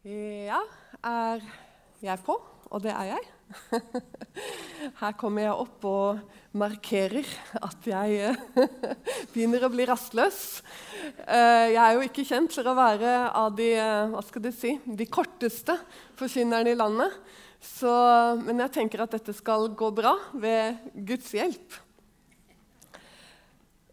[0.00, 0.62] Ja,
[1.04, 1.42] er
[2.00, 2.32] jeg på?
[2.72, 3.24] Og det er jeg.
[5.02, 6.22] Her kommer jeg opp og
[6.56, 7.26] markerer
[7.60, 8.38] at jeg eh,
[9.34, 10.38] begynner å bli rastløs.
[11.26, 14.72] Eh, jeg er jo ikke kjent for å være av de, eh, hva skal si,
[14.86, 15.76] de korteste
[16.16, 17.20] forkynnerne i landet.
[17.60, 17.92] Så,
[18.40, 21.76] men jeg tenker at dette skal gå bra ved Guds hjelp.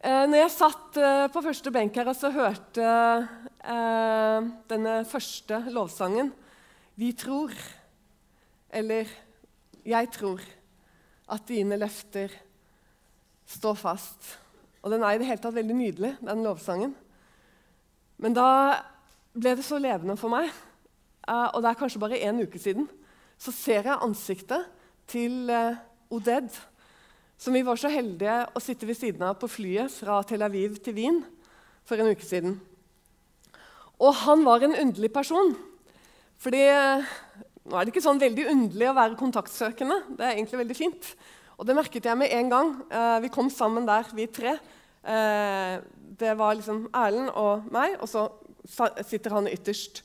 [0.07, 0.97] Når jeg satt
[1.33, 2.91] på første benk her og så hørte
[3.67, 6.31] denne første lovsangen,
[6.95, 7.57] 'Vi tror',
[8.69, 9.05] eller
[9.85, 10.41] jeg tror
[11.29, 12.31] at dine løfter
[13.47, 14.37] står fast.
[14.83, 16.93] Og den er i det hele tatt veldig nydelig, den lovsangen.
[18.17, 18.47] Men da
[19.37, 20.49] ble det så levende for meg,
[21.27, 22.87] eh, og det er kanskje bare én uke siden,
[23.37, 24.65] så ser jeg ansiktet
[25.07, 25.77] til eh,
[26.09, 26.49] Oded,
[27.37, 30.79] som vi var så heldige å sitte ved siden av på flyet fra Tel Aviv
[30.81, 31.19] til Wien
[31.85, 32.55] for en uke siden.
[33.97, 35.55] Og han var en underlig person.
[36.37, 36.63] Fordi
[37.67, 39.97] nå er det ikke sånn veldig underlig å være kontaktsøkende.
[40.15, 41.07] Det er egentlig veldig fint.
[41.57, 42.73] Og det merket jeg med en gang.
[42.87, 44.53] Eh, vi kom sammen der, vi tre.
[45.01, 45.73] Eh,
[46.17, 48.27] det var liksom Erlend og meg, og så
[49.07, 50.03] sitter han ytterst.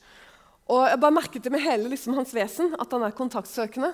[0.71, 3.93] Og Jeg bare merket det med hele liksom, hans vesen at han er kontaktsøkende.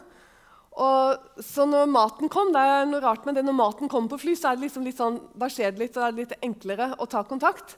[0.79, 4.21] Og så når maten kom, det er noe rart med det, når maten kommer på
[4.21, 6.35] fly, så er det liksom litt sånn, da skjer det litt, og det er litt
[6.45, 7.75] enklere å ta kontakt.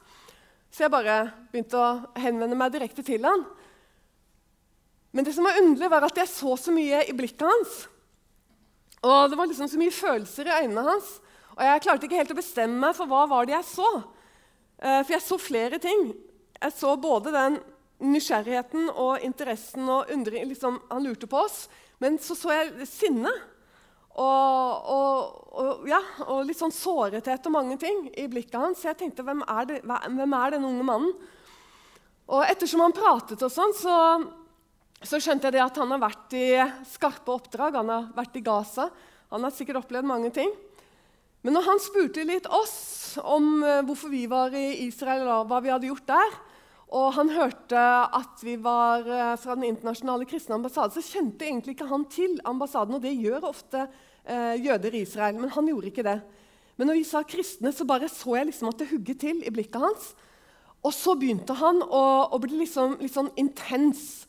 [0.71, 1.89] Så jeg bare begynte å
[2.23, 3.43] henvende meg direkte til han.
[5.11, 7.81] Men det som var underlig, var at jeg så så mye i blikket hans.
[9.03, 11.17] Og det var liksom så mye følelser i øynene hans.
[11.57, 13.89] Og jeg klarte ikke helt å bestemme meg for hva var det jeg så.
[14.79, 16.13] Eh, for jeg så flere ting.
[16.61, 17.59] Jeg så både den
[18.01, 21.65] nysgjerrigheten og interessen og undring liksom, Han lurte på oss.
[21.99, 23.33] Men så så jeg sinne.
[24.19, 28.81] Og, og, og, ja, og litt sånn sårethet og mange ting i blikket hans.
[28.81, 31.15] Så jeg tenkte hvem er, det, hvem er den unge mannen?
[32.31, 33.95] Og ettersom han pratet og sånn, så
[35.01, 36.47] så skjønte jeg at han har vært i
[36.91, 37.79] skarpe oppdrag.
[37.79, 38.85] Han har vært i Gaza.
[39.33, 40.51] Han har sikkert opplevd mange ting.
[41.41, 45.57] Men når han spurte litt oss om eh, hvorfor vi var i Israel, og hva
[45.63, 46.35] vi hadde gjort der,
[46.91, 47.81] og han hørte
[48.19, 52.35] at vi var eh, fra Den internasjonale kristne ambassade, så kjente egentlig ikke han til
[52.47, 52.97] ambassaden.
[52.97, 53.85] Og det gjør ofte
[54.25, 56.17] eh, jøder i Israel, men han gjorde ikke det.
[56.75, 59.53] Men når vi sa kristne, så bare så jeg liksom at det hugget til i
[59.53, 60.11] blikket hans.
[60.81, 62.03] Og så begynte han å,
[62.33, 64.25] å bli liksom, litt sånn intens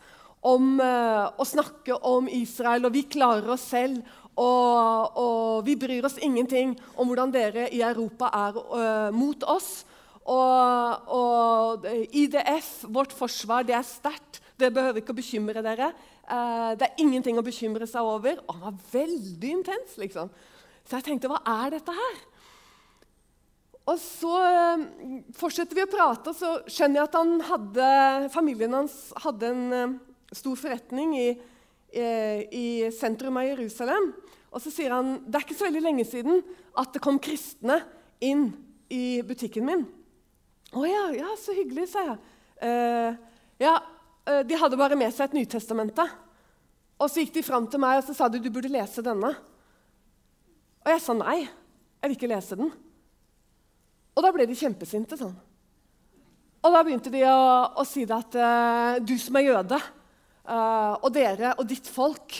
[0.46, 4.02] om eh, å snakke om Israel, og vi klarer oss selv.
[4.32, 9.82] Og, og, vi bryr oss ingenting om hvordan dere i Europa er uh, mot oss.
[10.30, 14.40] Og, og, IDF, vårt forsvar, det er sterkt.
[14.60, 15.90] Dere behøver ikke å bekymre dere.
[16.28, 18.38] Uh, det er ingenting å bekymre seg over.
[18.46, 19.96] Og han var veldig intens.
[19.98, 20.30] liksom.
[20.86, 22.22] Så jeg tenkte, hva er dette her?
[23.90, 24.36] Og så
[25.34, 27.86] fortsetter vi å prate, og så skjønner jeg at han hadde,
[28.30, 28.94] familien hans
[29.24, 29.96] hadde en
[30.32, 31.28] stor forretning i,
[31.92, 34.12] eh, i, sentrum av Jerusalem.
[34.52, 36.42] Og så sier han det er ikke så veldig lenge siden
[36.78, 37.80] at det kom kristne
[38.20, 38.52] inn
[38.92, 39.86] i butikken min.
[40.72, 42.18] 'Å ja, ja, så hyggelig', sa jeg.
[42.62, 43.16] Uh,
[43.60, 43.74] ja,
[44.28, 46.06] uh, De hadde bare med seg et Nytestamente.
[46.96, 49.34] Og så gikk de fram til meg og så sa de, 'du burde lese denne'.
[50.82, 52.72] Og jeg sa nei, jeg vil ikke lese den.
[54.16, 55.16] Og da ble de kjempesinte.
[55.16, 55.36] sånn.
[56.62, 59.82] Og da begynte de å, å si det at uh, 'du som er jøde'
[60.42, 62.34] og dere og ditt folk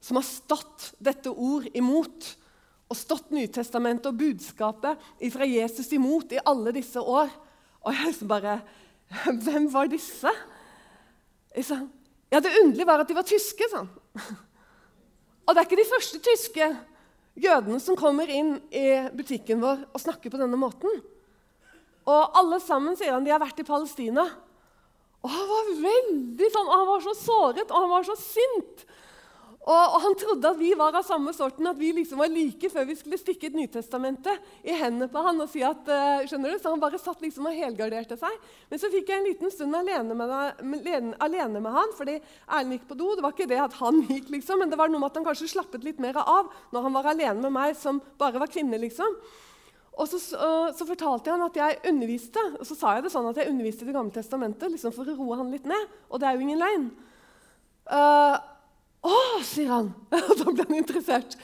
[0.00, 2.36] som har stått dette ord imot,
[2.88, 7.30] og stått Nytestamentet og budskapet fra Jesus imot i alle disse år.
[7.82, 8.60] Og jeg liksom bare
[9.44, 10.30] Hvem var disse?
[11.56, 11.84] Liksom.
[12.32, 13.66] ja, Det underlige var at de var tyske.
[13.68, 13.90] sånn.
[15.42, 16.68] Og det er ikke de første tyske
[17.42, 21.02] jødene som kommer inn i butikken vår og snakker på denne måten.
[22.08, 24.24] Og alle sammen sier han de har vært i Palestina.
[25.22, 28.86] Og han var veldig sånn, og han var så såret og han var så sint.
[29.62, 32.66] Og, og, Han trodde at vi var av samme sorten, at vi liksom var like
[32.72, 36.50] før vi skulle stikke et Nytestamentet i hendene på han og si at, uh, skjønner
[36.50, 36.58] du?
[36.58, 38.40] Så han bare satt liksom og helgarderte seg.
[38.72, 42.78] Men så fikk jeg en liten stund alene med, alene, alene med han, fordi Erlend
[42.78, 43.12] gikk på do.
[43.14, 45.30] Det var ikke det at han gikk, liksom, men det var noe med at han
[45.30, 48.82] kanskje slappet litt mer av når han var alene med meg, som bare var kvinne.
[48.82, 49.14] liksom.
[49.92, 52.42] Og så, så, fortalte han at jeg underviste.
[52.58, 55.06] Og så sa jeg det sånn at jeg underviste i Det gamle testamentet liksom for
[55.06, 55.98] å roe han litt ned.
[56.10, 56.88] Og det er jo ingen løgn.
[57.86, 58.38] Uh,
[59.02, 59.92] 'Å', sier han.
[60.10, 61.36] da ble han interessert.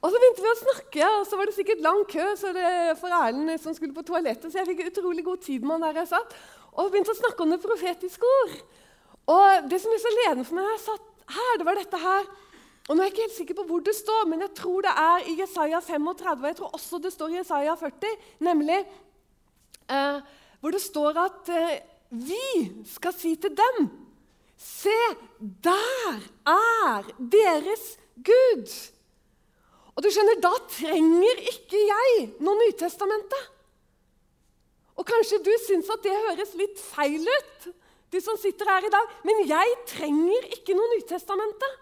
[0.00, 2.70] Og så begynte vi å snakke, og så var det sikkert lang kø så det
[3.00, 4.50] for Erlend som skulle på toalettet.
[4.52, 6.34] Så jeg fikk utrolig god tid med han der jeg satt.
[6.74, 8.56] Og begynte å snakke om det profetiske ord.
[9.32, 12.26] Og det som er så ledende for meg jeg satt her, det var dette her
[12.84, 14.92] og nå er Jeg ikke helt sikker på hvor det står, men jeg tror det
[14.92, 16.42] er i Jesaja 35.
[16.42, 18.80] Og jeg tror også det står i Jesaja 40, nemlig
[19.88, 20.18] eh,
[20.60, 21.78] hvor det står at eh,
[22.12, 22.42] vi
[22.92, 23.88] skal si til dem
[24.60, 24.98] Se,
[25.40, 28.70] der er deres Gud.
[29.94, 33.50] Og du skjønner, Da trenger ikke jeg noe Nytestamentet.
[34.94, 37.68] Og Kanskje du syns at det høres litt feil ut,
[38.14, 39.14] de som sitter her i dag.
[39.26, 41.80] Men jeg trenger ikke noe Nytestamentet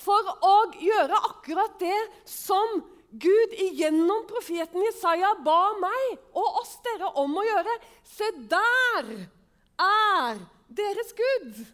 [0.00, 2.80] for å gjøre akkurat det som
[3.10, 7.74] Gud igjennom profeten Jesaja ba meg og oss dere om å gjøre.
[8.06, 9.10] Se, der
[9.82, 11.64] er deres Gud.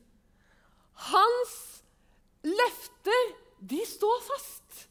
[0.96, 1.56] Hans
[2.46, 4.87] løfter, de står fast.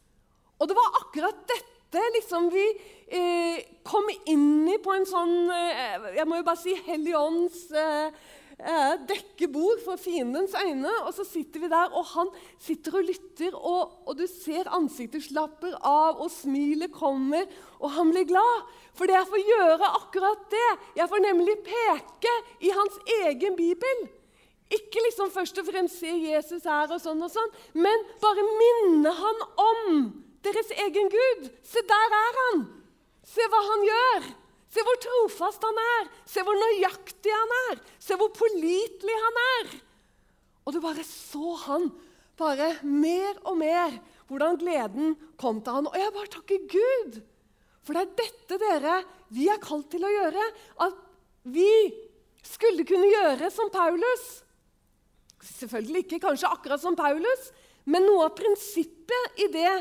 [0.59, 2.63] Og det var akkurat dette liksom vi
[3.07, 7.59] eh, kom inn i på en sånn eh, Jeg må jo bare si Hellig Ånds
[7.71, 8.09] eh,
[8.57, 10.91] eh, dekke bord for fiendens øyne.
[11.05, 12.31] Og så sitter vi der, og han
[12.61, 17.47] sitter og lytter, og, og du ser ansiktet slapper av, og smilet kommer,
[17.79, 18.67] og han blir glad.
[18.95, 20.69] For jeg får gjøre akkurat det.
[21.01, 24.07] Jeg får nemlig peke i hans egen bibel.
[24.73, 29.11] Ikke liksom først og fremst se Jesus her og sånn og sånn, men bare minne
[29.13, 29.83] han om
[30.45, 31.45] deres egen Gud.
[31.65, 32.65] Se, der er han!
[33.25, 34.27] Se hva han gjør!
[34.73, 36.09] Se hvor trofast han er!
[36.29, 37.83] Se hvor nøyaktig han er!
[38.01, 39.77] Se hvor pålitelig han er!
[40.65, 41.91] Og du bare så han
[42.39, 43.93] bare mer og mer
[44.27, 45.89] hvordan gleden kom til han.
[45.91, 47.21] Og jeg bare takker Gud!
[47.85, 48.95] For det er dette dere
[49.35, 50.47] vi er kalt til å gjøre.
[50.81, 50.97] At
[51.53, 51.69] vi
[52.45, 54.25] skulle kunne gjøre som Paulus.
[55.45, 57.51] Selvfølgelig ikke kanskje akkurat som Paulus,
[57.85, 59.73] men noe av prinsippet i det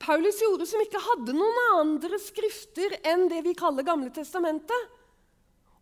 [0.00, 4.92] Paulus gjorde, som ikke hadde noen andre skrifter enn det vi kaller Gamle testamentet.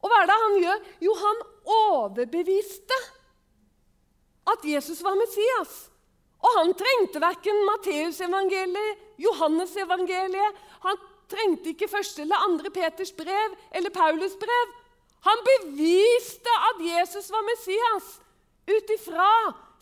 [0.02, 0.84] Og hva er det han gjør?
[1.06, 1.43] Jo, han
[1.75, 2.99] overbeviste
[4.52, 5.75] at Jesus var Messias.
[6.44, 10.99] Og han trengte verken Matteusevangeliet, Johannesevangeliet Han
[11.31, 14.75] trengte ikke første eller andre Peters brev eller Paulus brev.
[15.25, 18.10] Han beviste at Jesus var Messias
[18.66, 19.31] ut ifra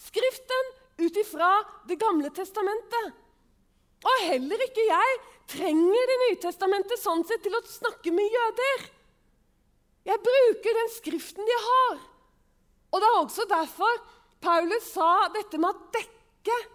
[0.03, 1.51] Skriften, ut ifra
[1.89, 3.13] Det gamle testamentet.
[4.03, 5.21] Og heller ikke jeg
[5.53, 8.87] trenger Det nye testamentet sånn sett til å snakke med jøder.
[10.09, 12.01] Jeg bruker den skriften de har.
[12.93, 14.01] Og Det er også derfor
[14.43, 16.71] Paulus sa dette med at dekket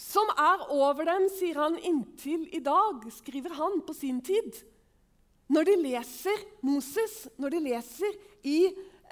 [0.00, 4.56] som er over dem, sier han inntil i dag, skriver han på sin tid.
[5.52, 8.58] Når de leser Moses, når de leser i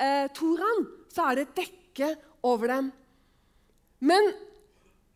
[0.00, 1.81] eh, Toraen, så er det et dekke
[2.42, 2.90] over dem.
[4.02, 4.32] Men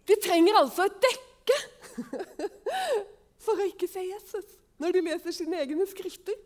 [0.07, 1.59] de trenger altså et dekke
[3.45, 4.53] for å ikke se Jesus
[4.83, 6.37] når de leser sine egne skrifter.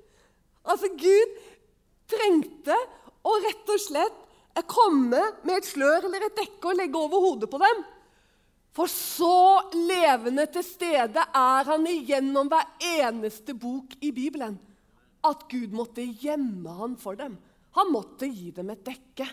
[0.62, 1.38] Altså, Gud
[2.10, 2.76] trengte
[3.26, 4.26] å rett og slett
[4.68, 7.82] komme med et slør eller et dekke og legge over hodet på dem.
[8.76, 12.68] For så levende til stede er han igjennom hver
[13.00, 14.58] eneste bok i Bibelen
[15.26, 17.34] at Gud måtte gjemme han for dem.
[17.76, 19.26] Han måtte gi dem et dekke.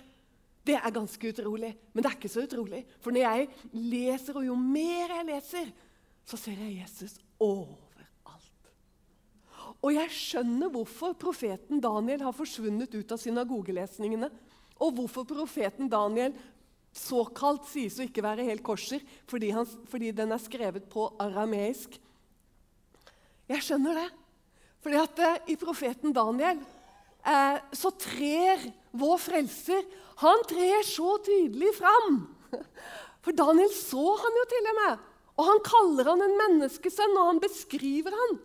[0.67, 2.83] Det er ganske utrolig, men det er ikke så utrolig.
[2.99, 5.69] For når jeg leser, og jo mer jeg leser,
[6.27, 7.87] så ser jeg Jesus overalt.
[9.85, 14.29] Og jeg skjønner hvorfor profeten Daniel har forsvunnet ut av synagogelesningene.
[14.81, 16.33] Og hvorfor profeten Daniel
[16.97, 21.99] såkalt sies å ikke være helt korser fordi, han, fordi den er skrevet på arameisk.
[23.47, 24.07] Jeg skjønner det.
[24.83, 28.65] Fordi at eh, i profeten Daniel eh, så trer
[28.99, 29.85] vår frelser
[30.23, 32.23] han trer så tydelig fram.
[33.25, 35.05] For Daniel så han jo til og med.
[35.37, 38.37] Og han kaller han en menneskesønn, og han beskriver han.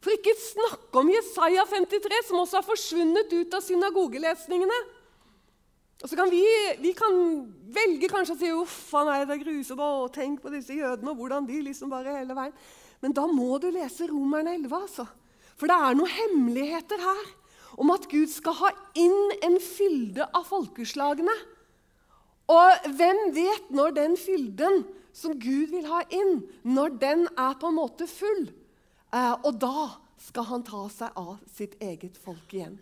[0.00, 4.78] For ikke snakke om Jesaja 53, som også har forsvunnet ut av synagogelesningene.
[6.00, 6.44] Og så kan vi,
[6.80, 7.16] vi kan
[7.74, 11.18] velge kanskje å si uff a det er grusomt, og tenk på disse jødene og
[11.20, 12.54] hvordan de liksom bare hele veien.
[13.02, 15.04] Men da må du lese Romerne 11, altså.
[15.60, 17.28] For det er noen hemmeligheter her
[17.78, 21.34] om at Gud skal ha inn en fylde av folkeslagene.
[22.50, 24.82] Og hvem vet når den fylden
[25.14, 28.48] som Gud vil ha inn, når den er på en måte full?
[29.14, 29.88] Eh, og da
[30.20, 32.78] skal han ta seg av sitt eget folk igjen.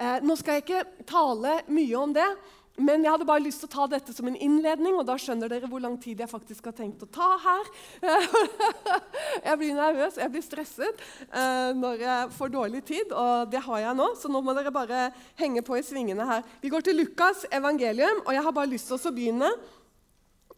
[0.00, 2.26] Eh, nå skal jeg ikke tale mye om det,
[2.74, 5.50] men jeg hadde bare lyst til å ta dette som en innledning, og da skjønner
[5.50, 7.68] dere hvor lang tid jeg faktisk har tenkt å ta her.
[9.46, 13.84] jeg blir nervøs, jeg blir stresset eh, når jeg får dårlig tid, og det har
[13.84, 15.04] jeg nå, så nå må dere bare
[15.38, 16.42] henge på i svingene her.
[16.64, 19.52] Vi går til Lukas evangelium, og jeg har bare lyst til å begynne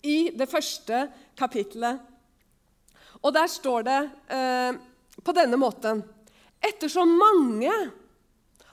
[0.08, 1.04] i det første
[1.36, 2.00] kapittelet.
[3.20, 4.00] Og der står det
[4.32, 4.72] eh,
[5.20, 6.04] på denne måten
[6.64, 7.72] Ettersom mange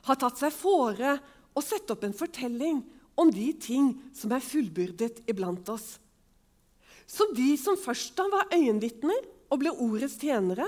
[0.07, 1.17] har tatt seg fore
[1.53, 2.79] å sette opp en fortelling
[3.19, 5.97] om de ting som er fullbyrdet iblant oss.
[7.05, 10.65] Så de som først da var øyenvitner og ble ordets tjenere,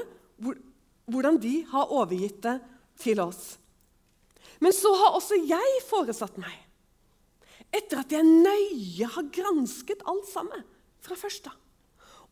[1.09, 2.59] hvordan de har overgitt det
[3.01, 3.55] til oss.
[4.61, 6.53] Men så har også jeg foresatt meg,
[7.75, 10.63] etter at jeg nøye har gransket alt sammen
[11.03, 11.57] fra først av,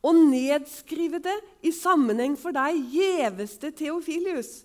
[0.03, 4.63] og nedskrive det i sammenheng for deg, gjeveste Theofilius,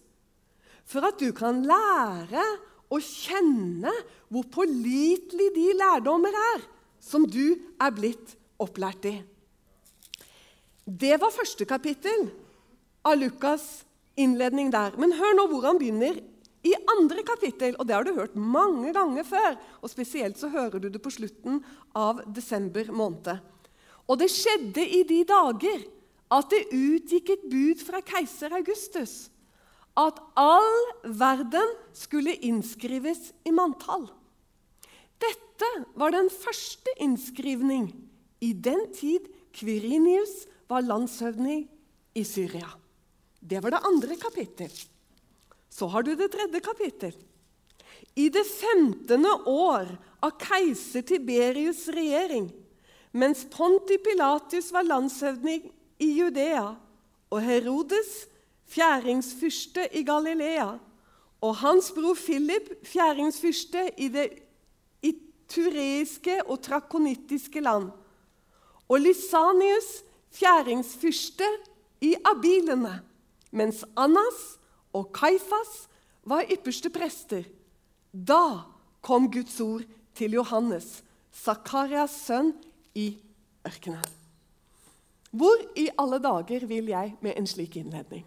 [0.88, 2.44] for at du kan lære
[2.88, 3.92] å kjenne
[4.32, 6.64] hvor pålitelig de lærdommer er
[7.02, 9.16] som du er blitt opplært i.
[10.88, 12.30] Det var første kapittel
[13.06, 13.84] av Lukas'
[14.18, 14.96] innledning der.
[14.96, 16.18] Men hør nå hvor han begynner
[16.66, 19.58] i andre kapittel, og det har du hørt mange ganger før.
[19.82, 21.60] Og Spesielt så hører du det på slutten
[21.96, 23.38] av desember måned.
[24.08, 25.84] Og det skjedde i de dager
[26.32, 29.28] at det utgikk et bud fra keiser Augustus
[29.98, 34.06] at all verden skulle innskrives i manntall.
[35.18, 37.90] Dette var den første innskrivning
[38.44, 39.26] i den tid
[39.58, 41.64] Kvirinius var landshøvding
[42.14, 42.68] i Syria.
[43.40, 44.70] Det var det andre kapittel.
[45.70, 47.14] Så har du det tredje kapittel.
[48.14, 49.90] I det femtende år
[50.22, 52.48] av keiser Tiberius' regjering,
[53.14, 55.66] mens Ponti Pilatus var landshøvding
[56.02, 56.66] i Judea
[57.30, 58.28] og Herodes
[58.68, 60.76] fjæringsfyrste i Galilea,
[61.40, 64.28] og hans bror Philip fjæringsfyrste i det
[65.48, 67.90] tureiske og trakonittiske land,
[68.88, 70.04] og Lysanius
[70.36, 71.48] fjæringsfyrste
[72.04, 73.00] i abilene,
[73.50, 74.58] mens Annas
[74.92, 75.88] og Kaifas
[76.28, 77.42] var ypperste prester.
[78.12, 78.60] Da
[79.00, 79.84] kom Guds ord
[80.14, 82.52] til Johannes, Sakarias sønn,
[82.94, 83.18] i
[83.66, 84.04] ørkenen.
[85.30, 88.24] Hvor i alle dager vil jeg med en slik innledning?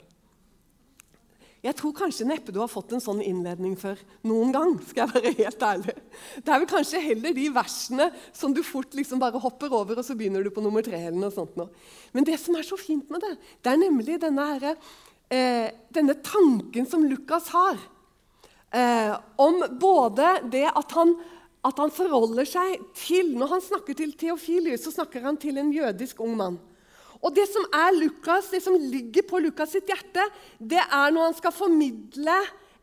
[1.61, 4.71] Jeg tror kanskje neppe du har fått en sånn innledning før noen gang.
[4.89, 5.93] skal jeg være helt ærlig.
[6.41, 10.07] Det er vel kanskje heller de versene som du fort liksom bare hopper over, og
[10.07, 10.97] så begynner du på nummer tre.
[10.97, 11.53] eller noe sånt.
[11.59, 11.67] Nå.
[12.17, 14.75] Men det som er så fint med det, det er nemlig denne, her,
[15.29, 17.77] eh, denne tanken som Lukas har.
[18.73, 21.13] Eh, om både det at han,
[21.61, 25.73] at han forholder seg til Når han snakker til Theofilius, så snakker han til en
[25.75, 26.59] jødisk ung mann.
[27.21, 30.25] Og Det som er Lukas, det som ligger på Lukas sitt hjerte,
[30.57, 32.37] det er når han skal formidle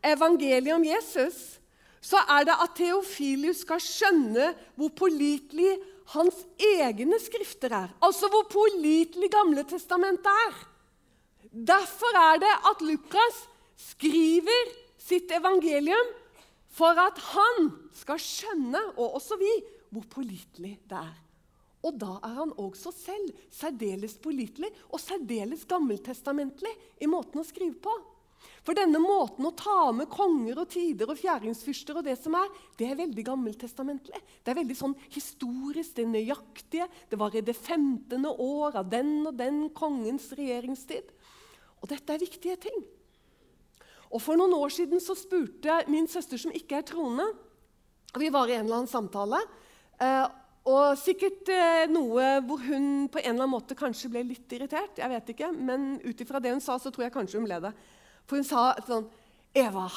[0.05, 1.59] evangeliet om Jesus,
[2.01, 5.75] så er det at Theofilius skal skjønne hvor pålitelig
[6.15, 7.91] hans egne skrifter er.
[8.01, 10.61] Altså hvor pålitelig Gamle testamentet er.
[11.51, 13.43] Derfor er det at Lukas
[13.91, 16.15] skriver sitt evangelium
[16.79, 19.51] for at han skal skjønne, og også vi,
[19.91, 21.17] hvor pålitelig det er.
[21.89, 27.79] Og da er han også selv særdeles pålitelig og særdeles gammeltestamentlig i måten å skrive
[27.81, 27.95] på.
[28.63, 32.51] For denne måten å ta med konger og tider og fjæringsfyrster og det som er,
[32.79, 34.21] det er veldig gammeltestamentlig.
[34.45, 36.87] Det er veldig sånn historisk, det nøyaktige.
[37.09, 41.09] Det var i det femtende år av den og den kongens regjeringstid.
[41.81, 42.85] Og dette er viktige ting.
[44.09, 47.27] Og For noen år siden så spurte min søster, som ikke er troende
[48.17, 49.41] Vi var i en eller annen samtale.
[50.01, 50.25] Eh,
[50.69, 54.99] og sikkert eh, noe hvor hun på en eller annen måte kanskje ble litt irritert.
[55.01, 57.61] jeg vet ikke, Men ut ifra det hun sa, så tror jeg kanskje hun ble
[57.65, 57.73] det.
[58.29, 59.09] For hun sa sånn
[59.57, 59.89] Eva,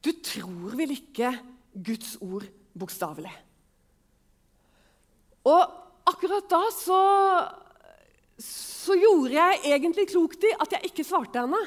[0.00, 1.34] du tror vel ikke
[1.74, 3.32] Guds ord bokstavelig?
[5.46, 5.62] Og
[6.08, 7.00] akkurat da så,
[8.40, 11.60] så gjorde jeg egentlig klokt i at jeg ikke svarte henne.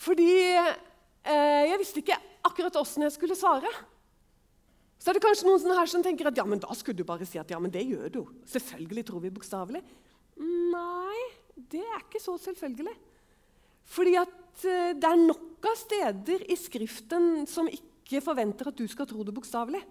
[0.00, 3.70] Fordi eh, jeg visste ikke akkurat åssen jeg skulle svare.
[5.04, 7.26] Så er det kanskje noen her som tenker at ja, men da skulle du bare
[7.28, 8.20] si at ja, men det gjør du.
[8.48, 9.82] Selvfølgelig tror vi bokstavelig.
[10.40, 11.24] Nei,
[11.60, 12.94] det er ikke så selvfølgelig.
[13.92, 18.88] Fordi at uh, det er nok av steder i Skriften som ikke forventer at du
[18.88, 19.82] skal tro det bokstavelig.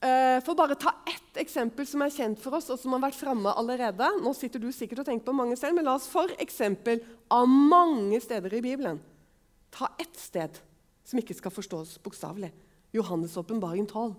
[0.00, 3.18] Uh, for bare ta ett eksempel som er kjent for oss, og som har vært
[3.18, 4.08] framme allerede.
[4.24, 7.44] Nå sitter du sikkert og tenker på mange selv, men la oss for eksempel av
[7.44, 9.02] mange steder i Bibelen
[9.74, 10.56] ta ett sted
[11.04, 12.54] som ikke skal forstås bokstavelig.
[12.94, 14.14] Johannes' åpenbaring 12.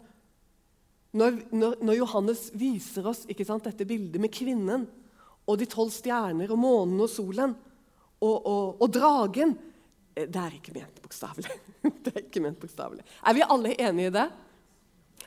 [1.11, 4.85] Når, når, når, Johannes viser oss sant, dette bildet med kvinnen
[5.49, 7.55] og de tolv stjerner og månen og solen
[8.19, 9.55] og, og, og dragen
[10.13, 11.55] eh, Det er ikke ment bokstavelig.
[12.03, 13.05] det er ikke ment bokstavelig.
[13.25, 14.27] Er vi alle enige i det?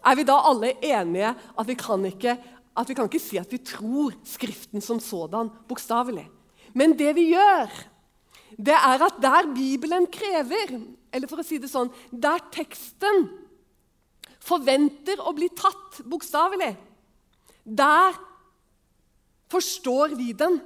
[0.03, 2.37] Er vi da alle enige at vi kan ikke,
[2.79, 6.29] at vi kan ikke si at vi tror Skriften som sådan bokstavelig?
[6.79, 7.73] Men det vi gjør,
[8.59, 10.77] det er at der Bibelen krever
[11.13, 13.27] eller for å si det sånn Der teksten
[14.43, 16.73] forventer å bli tatt bokstavelig,
[17.63, 18.17] der
[19.53, 20.57] forstår vi den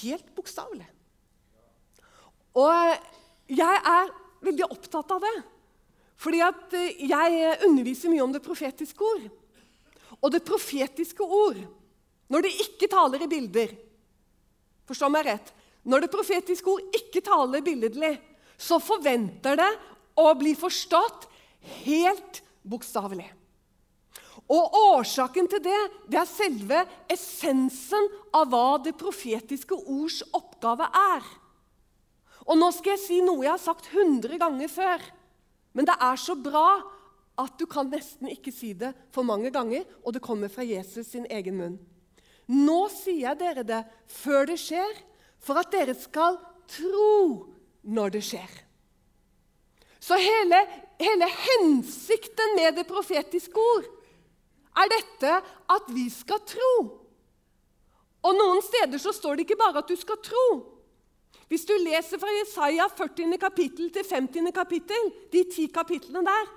[0.00, 0.88] helt bokstavelig.
[2.56, 4.10] Og jeg er
[4.42, 5.36] veldig opptatt av det.
[6.18, 9.28] Fordi at jeg underviser mye om det profetiske ord.
[10.18, 11.60] Og det profetiske ord,
[12.32, 13.82] når det ikke taler i bilder
[14.86, 15.48] Forstå meg rett.
[15.86, 18.16] Når det profetiske ord ikke taler billedlig,
[18.58, 19.70] så forventer det
[20.18, 21.28] å bli forstått
[21.84, 23.28] helt bokstavelig.
[24.52, 25.78] Og årsaken til det,
[26.10, 31.24] det er selve essensen av hva det profetiske ords oppgave er.
[32.46, 35.02] Og nå skal jeg si noe jeg har sagt 100 ganger før.
[35.74, 36.78] Men det er så bra
[37.36, 41.10] at du kan nesten ikke si det for mange ganger, og det kommer fra Jesus
[41.10, 41.76] sin egen munn.
[42.46, 44.94] Nå sier jeg dere det før det skjer,
[45.46, 46.38] for at dere skal
[46.70, 47.46] tro
[47.86, 48.54] når det skjer.
[50.02, 50.58] Så hele,
[51.00, 53.86] hele hensikten med det profetiske ord
[54.76, 55.32] er dette
[55.72, 56.72] at vi skal tro.
[58.26, 60.46] Og Noen steder så står det ikke bare at du skal tro.
[61.46, 63.36] Hvis du leser fra Jesaja 40.
[63.38, 64.50] kapittel til 50.
[64.54, 66.48] kapittel, de ti kapitlene der,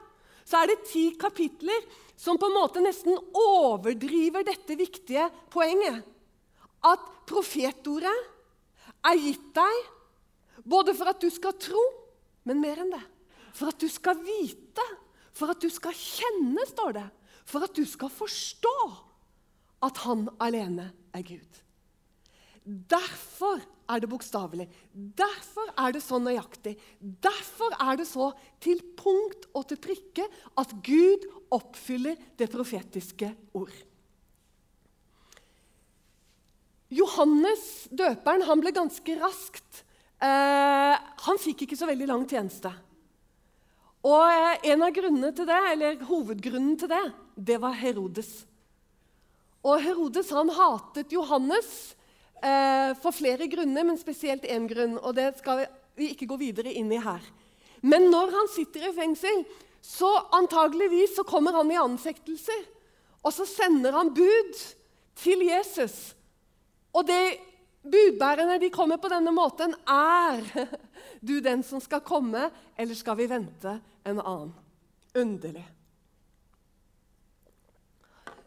[0.49, 1.85] så er det ti kapitler
[2.17, 6.01] som på en måte nesten overdriver dette viktige poenget.
[6.81, 8.17] At profetordet
[9.05, 11.83] er gitt deg både for at du skal tro,
[12.47, 13.05] men mer enn det.
[13.55, 14.85] For at du skal vite,
[15.35, 17.07] for at du skal kjenne, står det
[17.49, 18.75] for at du skal forstå
[19.85, 21.59] at han alene er Gud.
[22.63, 24.67] Derfor er det bokstavelig.
[24.93, 26.75] Derfor er det så nøyaktig.
[26.99, 28.29] Derfor er det så
[28.61, 30.27] til punkt og til prikke
[30.59, 31.25] at Gud
[31.55, 33.73] oppfyller det profetiske ord.
[36.89, 39.83] Johannes døperen han ble ganske raskt
[40.25, 42.71] eh, Han fikk ikke så veldig lang tjeneste.
[44.07, 47.03] Og eh, en av grunnene til det, eller hovedgrunnen til det,
[47.35, 48.31] det var Herodes.
[49.65, 51.71] Og Herodes han hatet Johannes
[52.41, 54.97] eh, for flere grunner, men spesielt én grunn.
[54.97, 55.65] og Det skal
[55.99, 57.21] vi ikke gå videre inn i her.
[57.81, 59.43] Men når han sitter i fengsel,
[59.83, 62.63] så antageligvis så kommer han i anfektelser.
[63.23, 64.63] Og så sender han bud
[65.19, 66.15] til Jesus.
[66.95, 67.39] Og det
[67.83, 70.43] budbærerne de kommer på denne måten, er
[71.27, 74.55] du den som skal komme, eller skal vi vente en annen?
[75.17, 75.65] Underlig.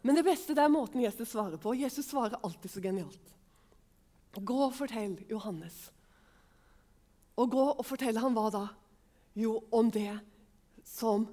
[0.03, 1.75] Men det beste det er måten Jesus svarer på.
[1.79, 3.35] Jesus svarer alltid så genialt.
[4.35, 5.91] Gå og fortell Johannes.
[7.39, 8.65] Og gå og fortell ham hva da?
[9.39, 10.19] Jo, om det
[10.85, 11.26] som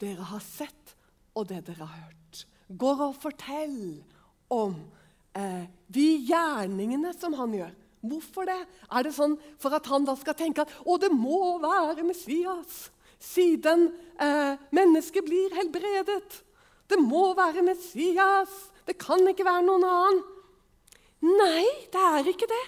[0.00, 0.94] dere har sett,
[1.36, 2.44] og det dere har hørt.
[2.68, 4.00] Gå og fortell
[4.50, 4.76] om
[5.36, 7.72] eh, de gjerningene som han gjør.
[8.00, 8.60] Hvorfor det?
[8.88, 12.88] Er det sånn for at han da skal tenke at å, det må være Messias,
[13.20, 16.40] siden eh, mennesket blir helbredet?
[16.90, 18.52] Det må være Messias.
[18.88, 20.22] Det kan ikke være noen annen.
[21.20, 22.64] Nei, det er ikke det.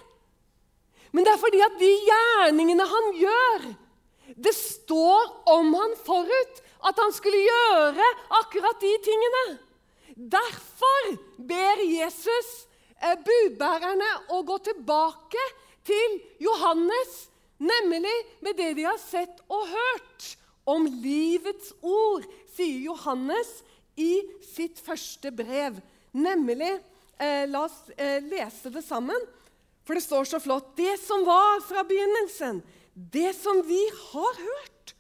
[1.13, 3.65] Men det er fordi at de gjerningene han gjør
[4.33, 8.07] Det står om han forut at han skulle gjøre
[8.41, 9.43] akkurat de tingene.
[10.17, 12.49] Derfor ber Jesus
[13.03, 15.43] budbærerne å gå tilbake
[15.87, 17.27] til Johannes,
[17.63, 20.29] nemlig med det de har sett og hørt
[20.69, 23.51] om livets ord, sier Johannes
[23.99, 25.81] i sitt første brev.
[26.13, 26.71] Nemlig
[27.19, 29.19] eh, La oss eh, lese det sammen,
[29.83, 30.75] for det står så flott.
[30.79, 32.63] Det som var fra begynnelsen,
[32.95, 33.81] det som vi
[34.13, 34.95] har hørt,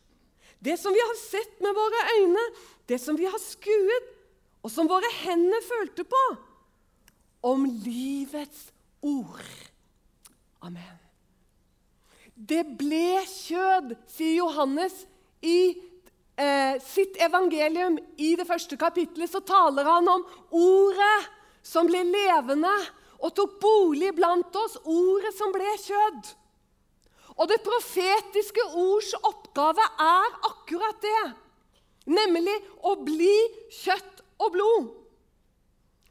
[0.63, 2.47] det som vi har sett med våre øyne,
[2.91, 4.11] det som vi har skuet,
[4.63, 6.23] og som våre hender følte på,
[7.43, 8.71] om livets
[9.03, 9.47] ord.
[10.63, 10.99] Amen.
[12.35, 14.95] Det ble kjød, sier Johannes
[15.45, 15.75] i
[16.39, 17.99] eh, sitt evangelium.
[18.17, 20.25] I det første kapittelet så taler han om
[20.55, 21.19] ordet
[21.67, 22.73] som ble levende
[23.23, 24.79] og tok bolig blant oss.
[24.87, 26.33] Ordet som ble kjød.
[27.39, 31.23] Og det profetiske ords oppgave er akkurat det.
[32.13, 33.37] Nemlig å bli
[33.83, 34.91] kjøtt og blod.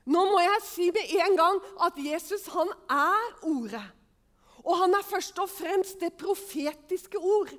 [0.09, 3.83] Nå må jeg si med en gang at Jesus han er Ordet.
[4.61, 7.49] Og han er først og fremst det profetiske ord.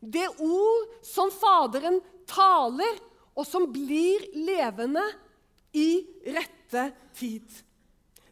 [0.00, 2.96] Det ord som Faderen taler,
[3.36, 5.02] og som blir levende
[5.76, 6.00] i
[6.32, 7.44] rette tid.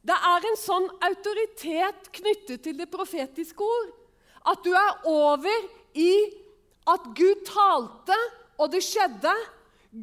[0.05, 3.93] Det er en sånn autoritet knyttet til det profetiske ord
[4.45, 6.13] at du er over i
[6.91, 8.17] at Gud talte,
[8.61, 9.33] og det skjedde.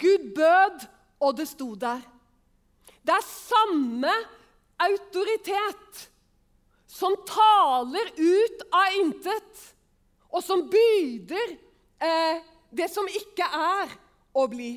[0.02, 0.88] Gud bød,
[1.22, 2.02] og det sto der.
[3.02, 4.14] Det er samme
[4.82, 6.06] autoritet
[6.92, 9.68] som taler ut av intet,
[10.32, 11.56] og som byder
[12.04, 13.94] eh, det som ikke er
[14.38, 14.74] å bli.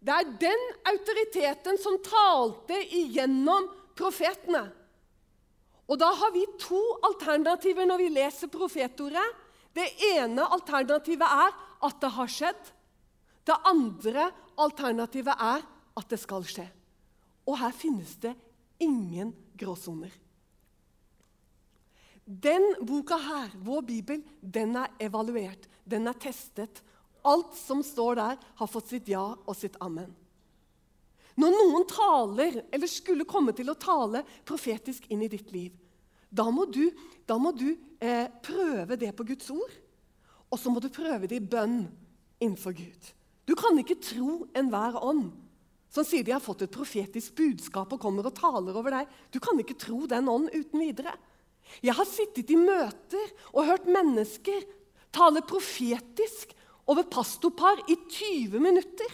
[0.00, 4.64] Det er den autoriteten som talte igjennom profetene.
[5.90, 9.26] Og da har vi to alternativer når vi leser profetordet.
[9.74, 12.62] Det ene alternativet er at det har skjedd.
[13.44, 15.64] Det andre alternativet er
[15.98, 16.68] at det skal skje.
[17.50, 18.36] Og her finnes det
[18.80, 20.12] ingen gråsoner.
[22.24, 26.82] Den boka her, vår bibel, den er evaluert, den er testet.
[27.26, 30.12] Alt som står der, har fått sitt ja og sitt amen.
[31.40, 35.74] Når noen taler, eller skulle komme til å tale profetisk inn i ditt liv,
[36.30, 36.84] da må du,
[37.26, 39.72] da må du eh, prøve det på Guds ord.
[40.50, 41.82] Og så må du prøve det i bønn
[42.38, 43.10] innenfor Gud.
[43.46, 45.32] Du kan ikke tro enhver ånd
[45.90, 49.08] som sier de har fått et profetisk budskap og kommer og taler over deg.
[49.34, 51.16] Du kan ikke tro den ånden uten videre.
[51.82, 54.62] Jeg har sittet i møter og hørt mennesker
[55.14, 56.54] tale profetisk
[56.90, 59.10] over pastorpar i 20 minutter.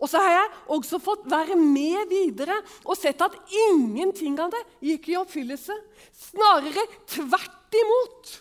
[0.00, 3.36] Og så har jeg også fått være med videre og sett at
[3.68, 5.76] ingenting av det gikk i oppfyllelse.
[6.12, 8.32] Snarere tvert imot.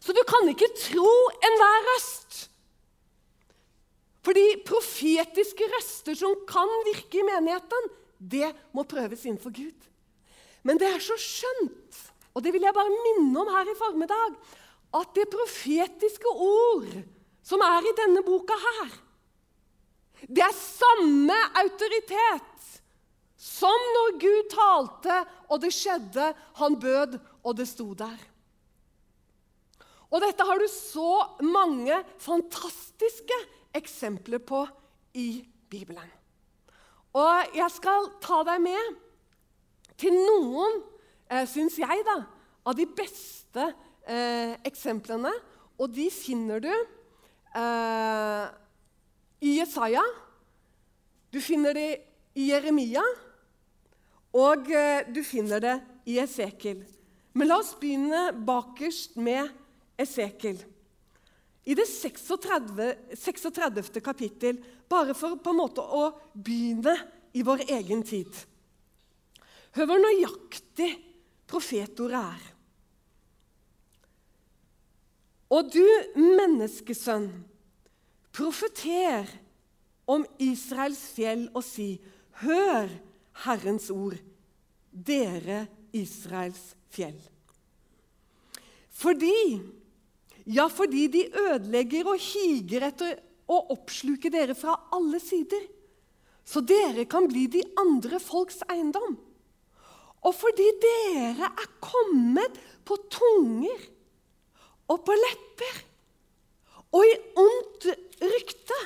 [0.00, 1.12] Så du kan ikke tro
[1.50, 2.46] enhver røst.
[4.26, 9.86] Fordi profetiske røster som kan virke i menigheten, det må prøves innenfor Gud.
[10.66, 11.98] Men det er så skjønt,
[12.34, 14.34] og det vil jeg bare minne om her i formiddag,
[14.98, 16.90] at det profetiske ord
[17.46, 18.94] som er i denne boka her,
[20.26, 22.56] det er samme autoritet
[23.36, 25.18] som når Gud talte,
[25.52, 28.16] og det skjedde, han bød, og det sto der.
[30.10, 31.12] Og dette har du så
[31.44, 33.38] mange fantastiske
[33.76, 34.64] eksempler på
[35.16, 36.08] i Bibelen.
[37.16, 38.96] Og jeg skal ta deg med
[40.00, 40.82] til noen,
[41.30, 42.18] eh, syns jeg, da,
[42.66, 43.70] av de beste
[44.04, 45.32] eh, eksemplene.
[45.80, 48.44] Og de finner du eh,
[49.44, 50.04] i Jesaja,
[51.32, 51.88] du finner det
[52.36, 53.04] i Jeremia,
[54.36, 55.76] og eh, du finner det
[56.08, 56.84] i Esekiel.
[57.36, 59.52] Men la oss begynne bakerst med
[60.00, 60.60] Esekiel.
[61.66, 64.00] I det 36, 36.
[64.00, 66.94] kapittel, bare for på en måte å begynne
[67.34, 68.30] i vår egen tid.
[69.74, 70.92] Hør hvor nøyaktig
[71.50, 72.44] profetordet er.
[75.56, 75.84] Og du,
[76.18, 77.28] menneskesønn,
[78.34, 79.28] profeter
[80.10, 81.96] om Israels fjell og si:"
[82.42, 82.90] Hør
[83.46, 84.18] Herrens ord,
[84.92, 87.16] dere Israels fjell.
[88.92, 89.60] Fordi
[90.46, 93.16] Ja, fordi de ødelegger og higer etter
[93.50, 95.64] å oppsluke dere fra alle sider,
[96.46, 99.16] så dere kan bli de andre folks eiendom.
[100.26, 103.82] Og fordi dere er kommet på tunger
[104.86, 105.82] og på lepper
[106.94, 107.88] og i ondt
[108.22, 108.78] rykte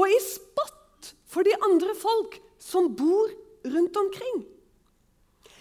[0.00, 3.30] og i spott for de andre folk som bor
[3.68, 4.42] rundt omkring.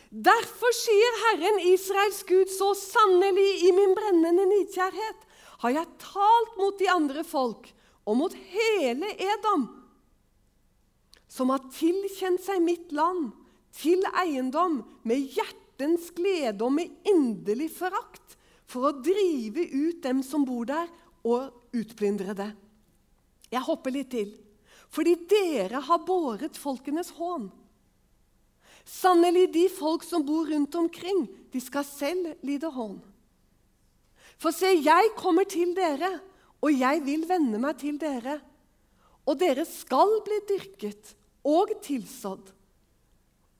[0.10, 5.28] Derfor sier Herren Israels Gud så sannelig i min brennende nidkjærhet
[5.62, 7.68] har jeg talt mot de andre folk
[8.10, 9.68] og mot hele Edom,
[11.30, 13.30] som har tilkjent seg mitt land
[13.78, 18.34] til eiendom med hjertens glede og med inderlig forakt,
[18.70, 20.90] for å drive ut dem som bor der,
[21.26, 22.50] og utplyndre det.
[23.52, 24.30] Jeg hopper litt til.
[24.90, 27.50] Fordi dere har båret folkenes hån.
[28.90, 32.98] Sannelig, de folk som bor rundt omkring, de skal selv lide hån.
[34.40, 36.16] For se, jeg kommer til dere,
[36.64, 38.40] og jeg vil vende meg til dere.
[39.30, 41.14] Og dere skal bli dyrket
[41.46, 42.50] og tilsådd.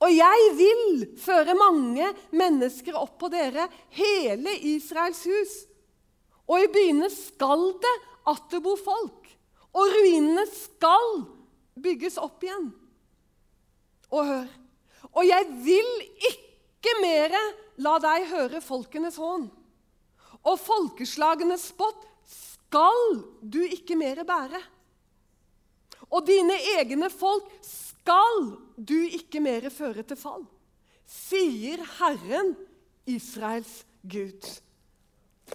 [0.00, 0.84] Og jeg vil
[1.20, 5.56] føre mange mennesker opp på dere, hele Israels hus.
[6.50, 7.96] Og i byene skal det
[8.32, 9.20] atter bo folk
[9.76, 11.22] og ruinene skal
[11.80, 12.70] bygges opp igjen.
[14.10, 14.48] Og hør
[15.12, 15.90] Og jeg vil
[16.30, 17.40] ikke mere
[17.82, 19.48] la deg høre folkenes hån.
[20.46, 24.60] Og folkeslagenes spott skal du ikke mere bære.
[26.10, 30.42] Og dine egne folk skal du ikke mere føre til fall,
[31.06, 32.54] sier Herren,
[33.06, 34.48] Israels Gud.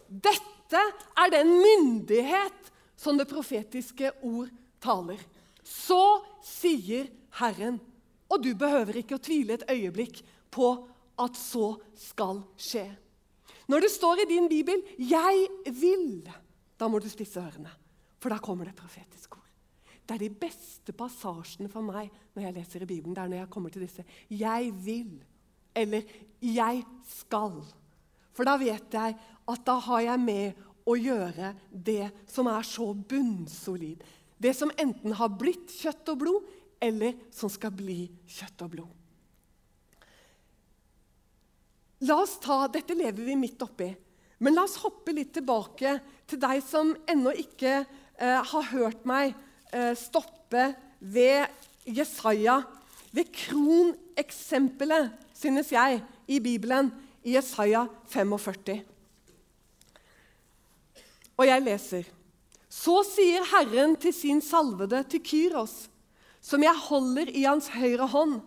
[0.07, 0.81] Dette
[1.17, 4.51] er den myndighet som det profetiske ord
[4.83, 5.19] taler.
[5.63, 7.79] Så sier Herren.
[8.29, 10.69] Og du behøver ikke å tvile et øyeblikk på
[11.21, 12.87] at så skal skje.
[13.67, 16.33] Når det står i din bibel 'Jeg vil',
[16.79, 17.71] da må du spisse ørene.
[18.19, 19.49] For da kommer det profetiske ord.
[20.07, 23.15] Det er de beste passasjene for meg når jeg leser i Bibelen.
[23.15, 25.23] Det er når jeg kommer til disse 'jeg vil'
[25.75, 26.01] eller
[26.41, 27.73] 'jeg skal'.
[28.33, 29.15] For da vet jeg
[29.47, 30.53] at da har jeg med
[30.85, 34.03] å gjøre det som er så bunnsolid.
[34.37, 36.43] Det som enten har blitt kjøtt og blod,
[36.85, 38.93] eller som skal bli kjøtt og blod.
[42.05, 43.87] La oss ta, Dette lever vi midt oppi.
[44.43, 45.95] Men la oss hoppe litt tilbake
[46.27, 49.31] til deg som ennå ikke eh, har hørt meg
[49.71, 51.47] eh, stoppe ved
[51.85, 52.59] Jesaja,
[53.15, 56.91] ved kroneksempelet, synes jeg, i Bibelen,
[57.23, 58.81] i Jesaja 45.
[61.35, 62.11] Og jeg leser.
[62.71, 65.85] Så sier Herren til sin salvede, til Kyros,
[66.45, 68.39] som jeg holder i hans høyre hånd,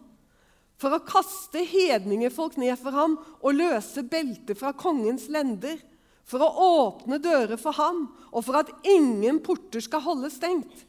[0.78, 5.80] for å kaste hedningefolk ned for ham og løse beltet fra kongens lender,
[6.28, 10.84] for å åpne dører for ham, og for at ingen porter skal holde stengt.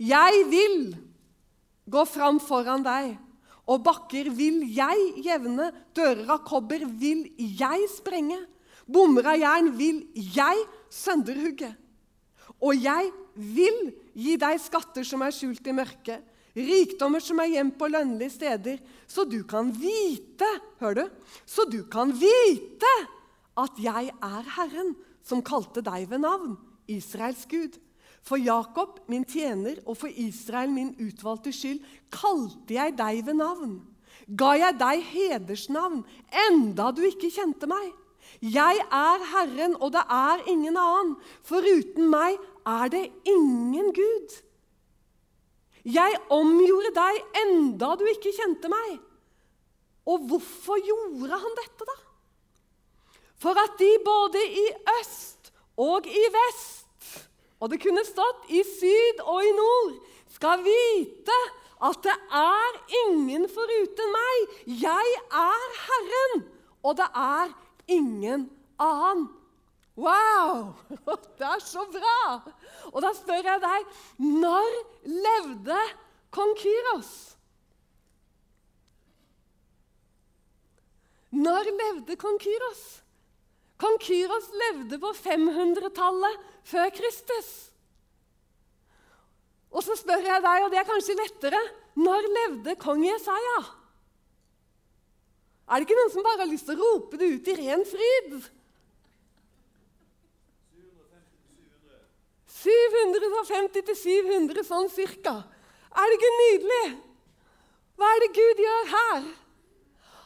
[0.00, 0.96] Jeg vil
[1.92, 3.12] gå fram foran deg,
[3.70, 8.40] og bakker vil jeg jevne, dører av kobber vil jeg sprenge,
[8.90, 11.70] bommer av jern vil jeg sønderhugge.
[12.58, 17.78] Og jeg vil gi deg skatter som er skjult i mørket, rikdommer som er gjemt
[17.80, 20.48] på lønnlige steder, så du kan vite
[20.82, 21.04] Hør du?
[21.46, 22.92] Så du kan vite
[23.58, 26.56] at jeg er Herren, som kalte deg ved navn,
[26.90, 27.78] Israels Gud.
[28.22, 33.80] For Jakob, min tjener, og for Israel, min utvalgte skyld, kalte jeg deg ved navn.
[34.26, 36.04] Ga jeg deg hedersnavn,
[36.48, 37.90] enda du ikke kjente meg.
[38.42, 41.16] Jeg er Herren, og det er ingen annen.
[41.46, 44.38] Foruten meg er det ingen Gud.
[45.82, 49.00] Jeg omgjorde deg enda du ikke kjente meg.
[50.06, 51.96] Og hvorfor gjorde han dette, da?
[53.42, 54.68] For at de både i
[55.00, 55.50] øst
[55.82, 57.18] og i vest,
[57.58, 59.92] og det kunne stått i syd og i nord,
[60.30, 61.38] skal vite
[61.82, 64.56] at det er ingen foruten meg.
[64.86, 66.44] Jeg er Herren,
[66.82, 67.54] og det er
[67.90, 69.28] ingen annen.
[69.96, 70.72] Wow!
[71.38, 72.40] Det er så bra!
[72.92, 75.78] Og da spør jeg deg når levde
[76.32, 77.12] kong Kyros?
[81.32, 83.02] Når levde kong Kyros?
[83.82, 87.52] Kong Kyros levde på 500-tallet før Kristus.
[89.72, 91.60] Og så spør jeg deg, og det er kanskje lettere
[91.98, 93.60] når levde kong Jesaja?
[95.68, 97.84] Er det ikke noen som bare har lyst til å rope det ut i ren
[97.88, 98.50] fryd?
[102.62, 105.36] 750 til 700, sånn cirka.
[105.92, 106.84] Er det ikke nydelig?
[107.98, 109.24] Hva er det Gud gjør her?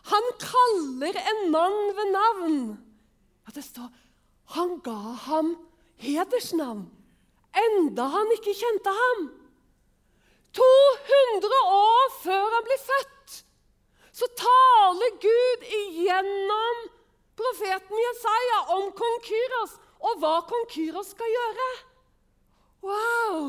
[0.07, 2.59] Han kaller en mann ved navn.
[3.47, 3.89] Ja, det står
[4.55, 5.57] han ga ham
[5.99, 6.85] hedersnavn,
[7.67, 9.25] enda han ikke kjente ham.
[10.57, 13.41] 200 år før han blir født,
[14.17, 16.87] så taler Gud igjennom
[17.37, 21.69] profeten Jesaja om kong Kyros og hva kong Kyros skal gjøre.
[22.87, 23.41] Wow!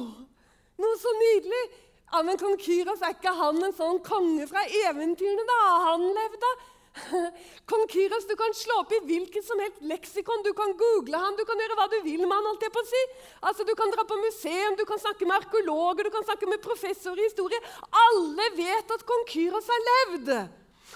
[0.77, 1.65] Noe så nydelig!
[2.07, 5.61] Ja, Men kong Kyros, er ikke han en sånn konge fra eventyrene, da?
[5.89, 6.51] Han levde.
[7.69, 10.43] Kong Kyros, du kan slå opp i hvilket som helst leksikon.
[10.45, 12.47] Du kan google han, du kan gjøre hva du vil med han.
[12.51, 13.01] alt det på å si.
[13.41, 16.63] Altså, Du kan dra på museum, du kan snakke med arkeologer, du kan snakke med
[16.63, 17.59] professor i historie.
[18.07, 20.31] Alle vet at kong Kyros har levd.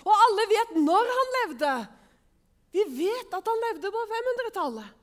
[0.01, 1.75] Og alle vet når han levde.
[2.71, 5.00] Vi vet at han levde på 500-tallet.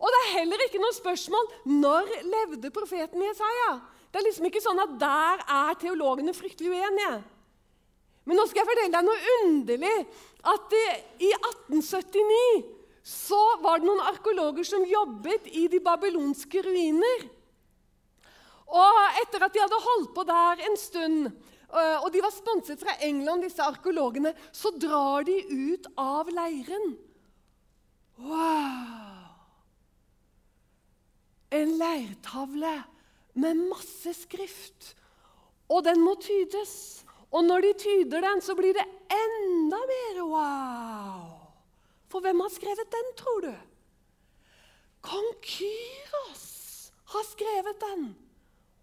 [0.00, 3.74] Og det er heller ikke noe spørsmål når levde profeten Jesaja.
[4.10, 7.14] Det er liksom ikke sånn at der er teologene fryktelig uenige.
[8.24, 9.96] Men nå skal jeg fortelle deg noe underlig.
[10.44, 10.84] At det,
[11.24, 17.26] I 1879 så var det noen arkeologer som jobbet i de babylonske ruiner.
[18.74, 22.80] Og etter at de hadde holdt på der en stund, øh, og de var sponset
[22.80, 26.96] fra England, disse arkeologene, så drar de ut av leiren.
[28.18, 29.13] Wow!
[31.54, 32.82] En leirtavle
[33.40, 34.94] med masse skrift.
[35.70, 37.04] Og den må tydes.
[37.34, 41.22] Og når de tyder den, så blir det enda mer wow.
[42.10, 43.54] For hvem har skrevet den, tror du?
[45.04, 46.46] Kong Kyros
[47.14, 48.02] har skrevet den.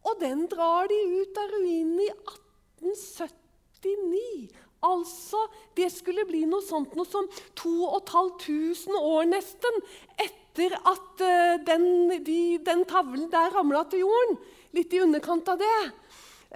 [0.03, 4.51] Og den drar de ut av ruinen i 1879.
[4.81, 5.37] Altså,
[5.77, 7.27] det skulle bli noe sånt noe som
[7.61, 9.75] 2500 år nesten
[10.17, 14.37] etter etter at uh, den, de, den, tavlen der ramla til jorden,
[14.75, 15.79] litt i underkant av det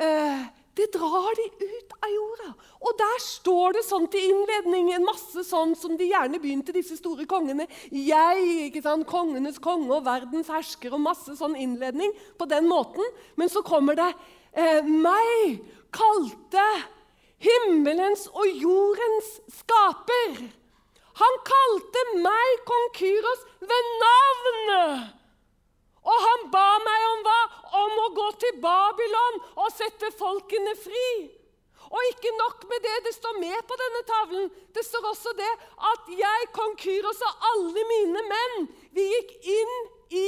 [0.01, 2.49] uh, Det drar de ut av jorda.
[2.83, 6.97] Og der står det sånn til innledning, en masse sånn som de gjerne begynte, disse
[6.99, 7.63] store kongene.
[7.95, 13.07] Jeg, ikke sant, kongenes konge og verdens hersker, og masse sånn innledning på den måten.
[13.39, 15.63] Men så kommer det uh, meg
[15.95, 16.67] kalte
[17.39, 19.31] himmelens og jordens
[19.61, 20.64] skaper.
[21.15, 22.87] Han kalte meg, kong
[23.69, 24.73] ved navn.
[26.05, 27.39] Og han ba meg om hva?
[27.81, 31.09] Om å gå til Babylon og sette folkene fri.
[31.85, 34.49] Og ikke nok med det, det står med på denne tavlen.
[34.75, 35.51] Det står også det
[35.91, 39.75] at jeg, kong Kyros og alle mine menn, vi gikk inn
[40.11, 40.25] i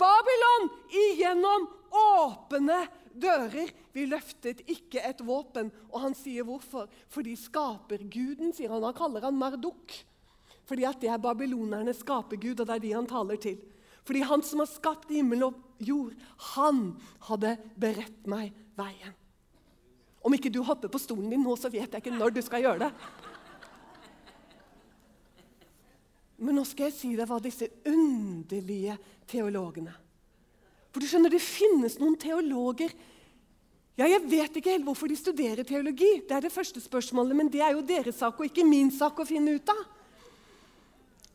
[0.00, 3.72] Babylon igjennom åpne dører.
[3.92, 5.70] Vi løftet ikke et våpen.
[5.90, 6.88] Og han sier hvorfor.
[7.10, 8.86] Fordi skaperguden, sier han.
[8.86, 9.98] Han kaller han Marduk.
[10.70, 13.56] Fordi at det er babylonernes skapergud, og det er de han taler til.
[14.06, 16.14] Fordi han som har skapt himmel og jord.
[16.54, 16.92] Han
[17.26, 19.16] hadde beredt meg veien.
[20.22, 22.62] Om ikke du hopper på stolen din nå, så vet jeg ikke når du skal
[22.62, 22.90] gjøre det.
[26.40, 28.94] Men nå skal jeg si deg hva disse underlige
[29.28, 29.92] teologene
[30.88, 32.94] For du skjønner, det finnes noen teologer
[33.98, 37.50] ja, Jeg vet ikke helt hvorfor de studerer teologi, det er det første spørsmålet, men
[37.52, 39.82] det er jo deres sak og ikke min sak å finne ut av.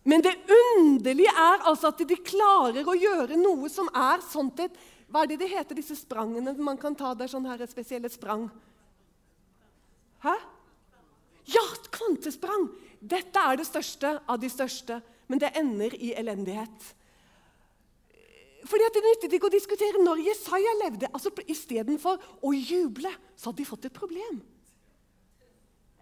[0.05, 4.75] Men det underlige er altså at de klarer å gjøre noe som er sånt et
[5.09, 7.13] Hva er det det heter, disse sprangene man kan ta?
[7.13, 8.47] Det er sånne her spesielle sprang.
[10.25, 10.33] Hæ?
[11.53, 11.63] Ja,
[11.93, 12.69] kvantesprang!
[12.99, 14.97] Dette er det største av de største,
[15.29, 16.89] men det ender i elendighet.
[18.65, 21.09] Fordi at Det nyttet ikke å diskutere når Jesaja levde.
[21.13, 24.41] altså Istedenfor å juble, så hadde de fått et problem.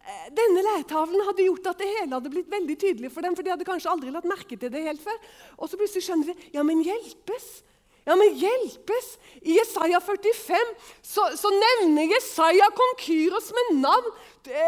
[0.03, 3.35] Eh, denne leirtavlen hadde gjort at det hele hadde blitt veldig tydelig for dem.
[3.35, 5.15] for de hadde kanskje aldri lagt merke til det helt før.
[5.55, 7.63] Og så plutselig skjønner de ja, men hjelpes.
[8.03, 9.13] Ja, men hjelpes!
[9.47, 14.11] I Jesaja 45 så, så nevner Jesaja kong Kyros med navn.
[14.43, 14.59] Det,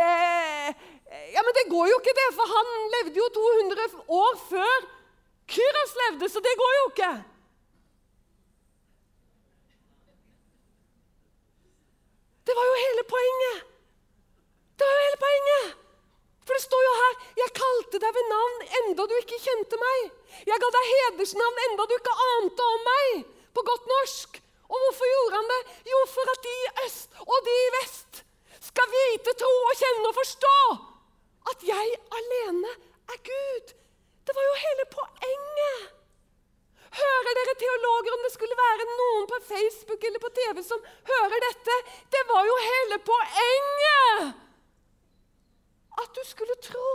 [1.35, 4.89] ja, Men det går jo ikke, det, for han levde jo 200 år før
[5.51, 7.13] Kyros levde, så det går jo ikke.
[12.47, 13.74] Det var jo hele poenget.
[14.77, 15.67] Det var jo hele poenget.
[16.45, 20.11] For det står jo her 'Jeg kalte deg ved navn enda du ikke kjente meg'.
[20.47, 24.31] 'Jeg ga deg hedersnavn enda du ikke ante om meg', på godt norsk.
[24.71, 25.61] Og hvorfor gjorde han det?
[25.91, 28.13] Jo, for at de i øst og de i vest
[28.69, 30.57] skal vite, tro og kjenne og forstå
[31.51, 31.87] at jeg
[32.19, 32.71] alene
[33.13, 33.65] er Gud.
[34.25, 35.81] Det var jo hele poenget.
[37.01, 41.39] Hører dere teologer om det skulle være noen på Facebook eller på TV som hører
[41.47, 41.75] dette?
[42.15, 44.44] Det var jo hele poenget!
[46.01, 46.91] At du skulle tro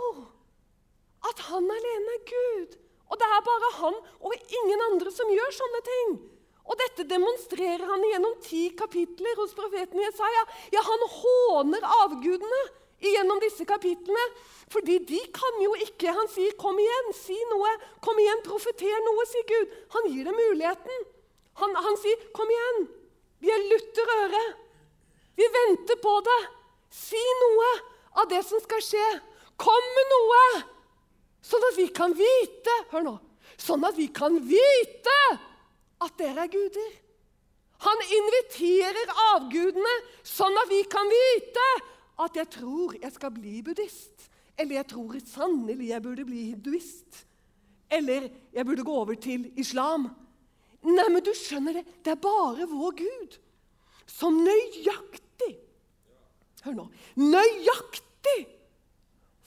[1.29, 2.77] at han alene er Gud.
[3.11, 6.13] Og det er bare han og ingen andre som gjør sånne ting.
[6.71, 10.45] Og dette demonstrerer han gjennom ti kapitler hos profeten Jesaja.
[10.75, 12.61] Ja, han håner avgudene
[13.03, 14.27] gjennom disse kapitlene.
[14.71, 17.81] Fordi de kan jo ikke Han sier 'kom igjen, si noe'.
[18.01, 19.69] 'Kom igjen, profeter noe', sier Gud.
[19.91, 21.07] Han gir dem muligheten.
[21.55, 22.89] Han, han sier 'kom igjen'.
[23.41, 24.45] Vi er lutter øre.
[25.37, 26.41] Vi venter på det.
[26.91, 29.07] Si noe av det som skal skje.
[29.61, 30.43] Kom med noe,
[31.45, 33.15] sånn at vi kan vite Hør nå.
[33.61, 35.17] Sånn at vi kan vite
[36.01, 36.93] at dere er guder.
[37.85, 39.93] Han inviterer avgudene
[40.25, 41.67] sånn at vi kan vite
[42.25, 44.29] at jeg tror jeg skal bli buddhist.
[44.61, 47.23] Eller jeg tror sannelig jeg burde bli hinduist.
[47.91, 50.09] Eller jeg burde gå over til islam.
[50.85, 53.37] Nei, men du skjønner det, det er bare vår Gud
[54.09, 55.55] som nøyaktig
[56.65, 56.87] Hør nå.
[57.21, 58.41] Nøyaktig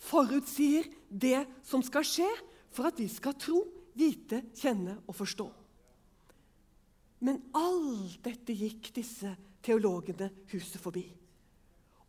[0.04, 2.30] forutsier det som skal skje
[2.74, 3.62] for at vi skal tro,
[3.94, 5.46] vite, kjenne og forstå.
[7.24, 9.32] Men alt dette gikk disse
[9.64, 11.06] teologene huset forbi.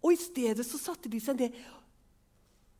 [0.04, 1.58] Og I stedet så satte de seg ned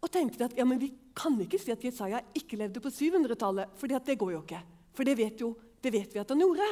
[0.04, 3.70] og tenkte at ja, men vi kan ikke si at Jesaja ikke levde på 700-tallet,
[3.80, 4.60] for det går jo ikke.
[4.94, 6.66] For det vet, jo, det vet vi at han gjorde.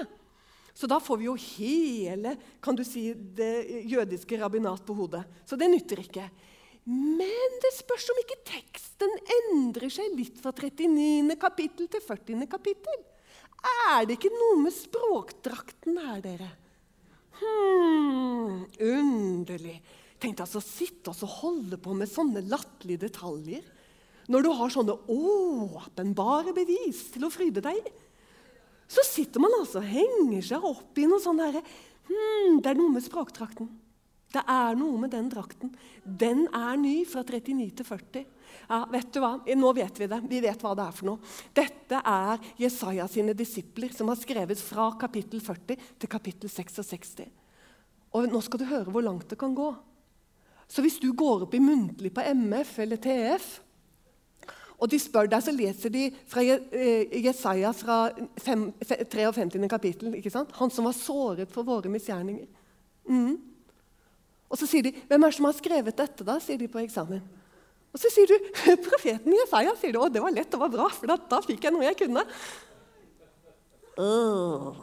[0.74, 5.22] Så da får vi jo hele kan du si, det jødiske rabbinat på hodet.
[5.44, 6.24] Så det nytter ikke.
[6.88, 11.36] Men det spørs om ikke teksten endrer seg litt fra 39.
[11.38, 12.48] kapittel til 40.
[12.50, 13.04] kapittel.
[13.92, 16.50] Er det ikke noe med språkdrakten her, dere?
[17.42, 19.76] hmm, underlig.
[20.22, 23.64] Tenk deg altså å sitte og holde på med sånne latterlige detaljer
[24.30, 27.94] når du har sånne åpenbare bevis til å fryde deg i.
[28.92, 32.78] Så sitter man altså og henger seg opp i noe sånn derre hmm, Det er
[32.78, 33.70] noe med språkdrakten.
[34.32, 35.72] Det er noe med den drakten.
[36.04, 38.24] Den er ny fra 39 til 40.
[38.68, 39.34] Ja, vet du hva?
[39.44, 40.20] Nå vet vi det.
[40.28, 41.32] Vi vet hva det er for noe.
[41.56, 47.26] Dette er Jesaja sine disipler som har skrevet fra kapittel 40 til kapittel 66.
[48.16, 49.68] Og nå skal du høre hvor langt det kan gå.
[50.68, 53.52] Så hvis du går opp i muntlig på MF eller TF,
[54.82, 57.98] og de spør deg, så leser de fra eh, Jesaja fra
[58.42, 59.54] 53.
[59.70, 60.16] kapittel.
[60.18, 60.50] ikke sant?
[60.58, 62.48] Han som var såret for våre misgjerninger.
[63.06, 63.36] Mm.
[64.50, 66.82] Og så sier de 'Hvem er det som har skrevet dette?' da, sier de på
[66.82, 67.22] eksamen.
[67.94, 68.36] Og så sier du
[68.88, 69.78] 'Profeten Jesaja'.
[69.78, 71.96] sier du, 'Å, det var lett og var bra, for da fikk jeg noe jeg
[72.02, 72.26] kunne.
[74.02, 74.76] Åh,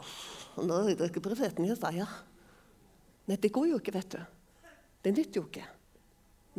[0.64, 2.06] nå er det ikke profeten Jesaja.
[3.28, 4.20] Nei, det går jo ikke, vet du.
[5.02, 5.66] Det nytter jo ikke.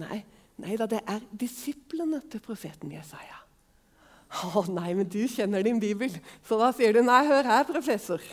[0.01, 0.24] Nei,
[0.61, 3.40] nei da, det er disiplene til profeten Jesaja.
[4.32, 6.13] Å nei, men du kjenner din bibel.
[6.47, 8.23] Så da sier du nei, hør her, professor.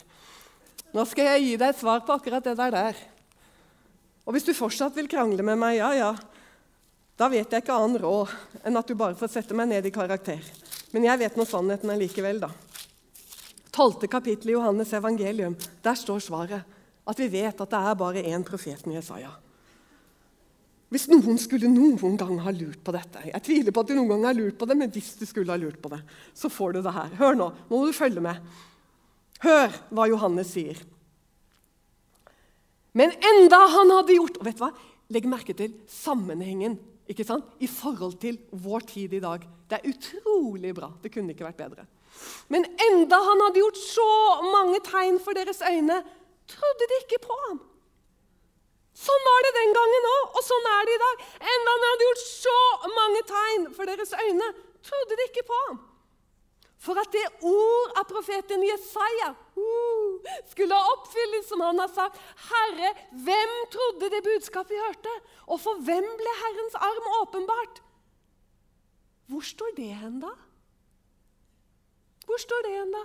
[0.94, 2.74] Nå skal jeg gi deg et svar på akkurat det der.
[2.74, 3.00] der.
[4.28, 6.12] Og hvis du fortsatt vil krangle med meg, ja, ja,
[7.18, 8.30] da vet jeg ikke annen råd
[8.68, 10.44] enn at du bare får sette meg ned i karakter.
[10.94, 12.52] Men jeg vet nå sannheten allikevel, da.
[13.74, 14.06] 12.
[14.10, 16.76] kapittel i Johannes evangelium, der står svaret.
[17.08, 19.32] At vi vet at det er bare én profet med Jesaja.
[20.88, 24.08] Hvis noen skulle noen gang ha lurt på dette Jeg tviler på at du noen
[24.14, 26.00] gang har lurt på det, men hvis du skulle ha lurt på det,
[26.32, 27.10] så får du det her.
[27.18, 27.48] Hør nå.
[27.68, 28.40] Nå må du følge med.
[29.44, 30.80] Hør hva Johannes sier.
[32.96, 34.72] Men enda han hadde gjort og vet du hva?
[35.12, 36.78] Legg merke til sammenhengen
[37.08, 37.46] ikke sant?
[37.64, 39.44] i forhold til vår tid i dag.
[39.68, 40.90] Det er utrolig bra.
[41.02, 41.86] Det kunne ikke vært bedre.
[42.52, 44.08] Men enda han hadde gjort så
[44.48, 46.00] mange tegn for deres øyne,
[46.48, 47.60] trodde de ikke på ham.
[48.98, 51.20] Sånn var det den gangen òg, og sånn er det i dag.
[51.52, 52.56] Enda han hadde gjort så
[52.96, 54.48] mange tegn for deres øyne,
[54.88, 55.78] trodde de ikke på ham.
[56.82, 62.18] For at det ord av profeten Jesaja uh, skulle oppfylles, som han har sagt.
[62.48, 62.92] Herre,
[63.26, 65.14] hvem trodde det budskapet vi hørte?
[65.50, 67.82] Og for hvem ble Herrens arm åpenbart?
[69.28, 70.30] Hvor står det hen, da?
[72.26, 73.04] Hvor står det hen, da?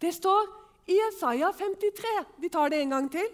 [0.00, 0.48] Det står
[0.88, 2.16] i Jesaja 53.
[2.40, 3.28] Vi tar det en gang til.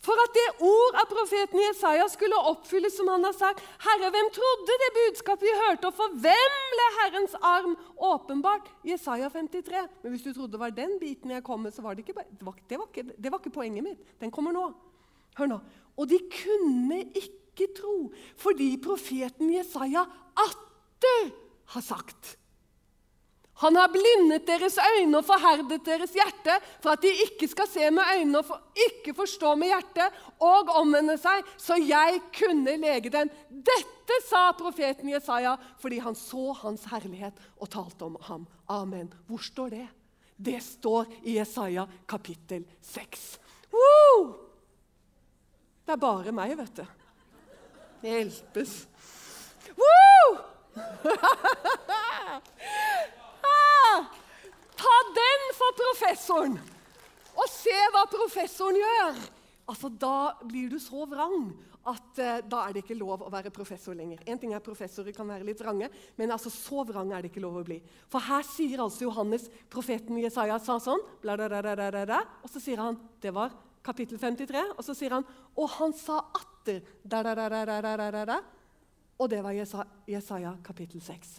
[0.00, 3.60] For at det ord av profeten Jesaja skulle oppfylles, som han har sagt.
[3.84, 8.70] Herre, hvem trodde det budskapet vi hørte, og for hvem ble Herrens arm åpenbart?
[8.88, 9.84] Jesaja 53.
[10.00, 12.16] Men hvis du trodde det var den biten jeg kom med, så var det ikke,
[12.16, 14.16] det var, det var ikke, det var ikke poenget mitt.
[14.24, 14.70] Den kommer nå.
[15.36, 15.60] Hør nå.
[16.00, 18.08] Og de kunne ikke tro,
[18.40, 20.06] fordi profeten Jesaja
[20.48, 21.32] atter
[21.76, 22.39] har sagt
[23.60, 27.90] han har blindet deres øyne og forherdet deres hjerte, for at de ikke skal se
[27.92, 28.56] med øynene og
[28.88, 30.08] ikke forstå med hjertet
[30.40, 33.28] og omvende seg, så jeg kunne lege dem.
[33.50, 38.48] Dette sa profeten Jesaja fordi han så hans herlighet og talte om ham.
[38.72, 39.12] Amen.
[39.28, 39.88] Hvor står det?
[40.40, 43.38] Det står i Jesaja kapittel 6.
[43.74, 44.22] Woo!
[45.84, 46.86] Det er bare meg, vet du.
[48.08, 48.86] Hjelpes.
[49.76, 50.40] Woo!
[54.80, 56.60] Ta den for professoren!
[57.36, 59.20] Og se hva professoren gjør!
[59.70, 61.52] Altså, Da blir du så vrang
[61.88, 64.20] at eh, da er det ikke lov å være professor lenger.
[64.28, 65.88] En ting er Professorer kan være litt vrange,
[66.18, 67.78] men altså, så vrang er det ikke lov å bli.
[68.12, 72.52] For her sier altså Johannes, profeten Jesaja, sa sånn, bla, bla, bla, bla, bla, og
[72.52, 73.54] så sier han Det var
[73.86, 74.66] kapittel 53.
[74.76, 75.24] Og så sier han
[75.56, 78.40] Og han sa atter da, da, da, da, da, da, da, da.
[79.20, 81.32] Og det var Jesaja, Jesaja kapittel 6.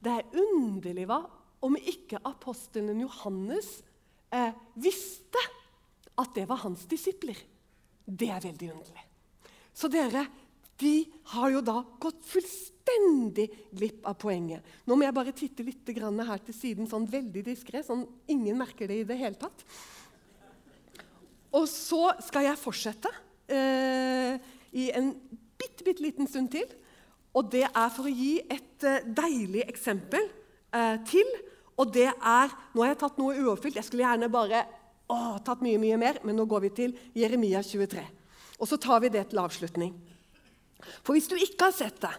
[0.00, 1.20] Det er underlig hva
[1.64, 3.80] om ikke apostelen Johannes
[4.32, 5.42] eh, visste
[6.20, 7.38] at det var hans disipler.
[8.04, 9.04] Det er veldig underlig.
[9.76, 10.24] Så dere,
[10.80, 10.94] de
[11.34, 13.46] har jo da gått fullstendig
[13.76, 14.64] glipp av poenget.
[14.88, 18.88] Nå må jeg bare titte litt her til siden, sånn veldig diskré, sånn ingen merker
[18.88, 19.64] det i det hele tatt.
[21.52, 23.10] Og så skal jeg fortsette
[23.50, 24.36] eh,
[24.72, 25.12] i en
[25.58, 26.68] bitte, bitte liten stund til.
[27.36, 30.28] Og det er for å gi et eh, deilig eksempel
[30.74, 31.28] eh, til
[31.80, 33.78] og det er Nå har jeg tatt noe uoppfylt.
[33.78, 34.64] Jeg skulle gjerne bare
[35.10, 38.02] å, tatt mye, mye mer, men nå går vi til Jeremia 23.
[38.60, 39.94] Og så tar vi det til avslutning.
[41.00, 42.12] For hvis du ikke har sett det,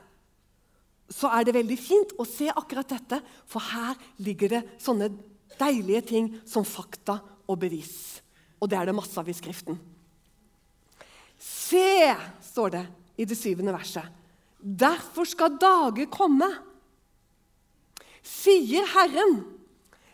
[1.12, 5.12] så er det veldig fint å se akkurat dette, for her ligger det sånne
[5.60, 8.22] deilige ting som fakta og bevis.
[8.62, 9.78] Og det er det masse av i Skriften.
[11.42, 12.14] Se,
[12.52, 12.84] står det
[13.22, 14.06] i det syvende verset.
[14.62, 16.48] Derfor skal dager komme
[18.24, 19.44] sier Herren,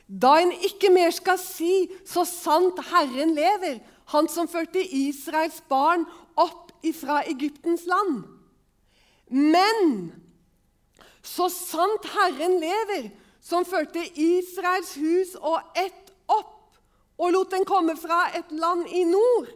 [0.07, 6.05] da en ikke mer skal si 'så sant Herren lever', han som førte Israels barn
[6.35, 8.23] opp ifra Egyptens land.
[9.29, 10.11] Men
[11.23, 13.09] så sant Herren lever,
[13.41, 16.77] som førte Israels hus og ett opp,
[17.17, 19.47] og lot den komme fra et land i nord,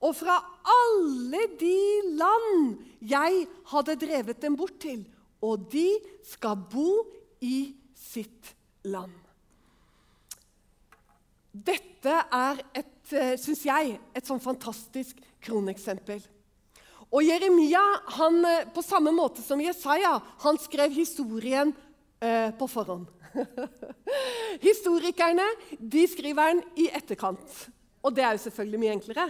[0.00, 1.78] og fra alle de
[2.18, 5.04] land jeg hadde drevet dem bort til,
[5.40, 7.06] og de skal bo
[7.40, 7.74] i
[8.08, 8.54] sitt
[8.88, 9.16] land.
[11.52, 16.20] Dette er, eh, synes jeg, et sånn fantastisk kroneksempel.
[17.08, 17.82] Og Jeremia,
[18.18, 21.74] han, eh, på samme måte som Jesaja, han skrev historien
[22.20, 23.08] eh, på forhånd.
[24.68, 25.46] Historikerne
[25.78, 27.68] de skriver den i etterkant.
[28.02, 29.26] Og det er jo selvfølgelig mye enklere.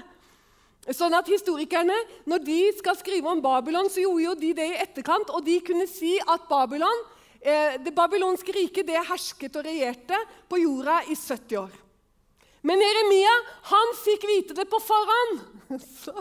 [0.94, 1.96] Sånn at Historikerne
[2.28, 5.30] når de skal skrive om Babylon, så gjorde jo de det i etterkant.
[5.34, 7.04] Og de kunne si at Babylon
[7.38, 10.18] det babylonske riket det hersket og regjerte
[10.50, 11.76] på jorda i 70 år.
[12.66, 13.34] Men Jeremia
[13.70, 15.40] han fikk vite det på forhånd.
[16.02, 16.14] Så,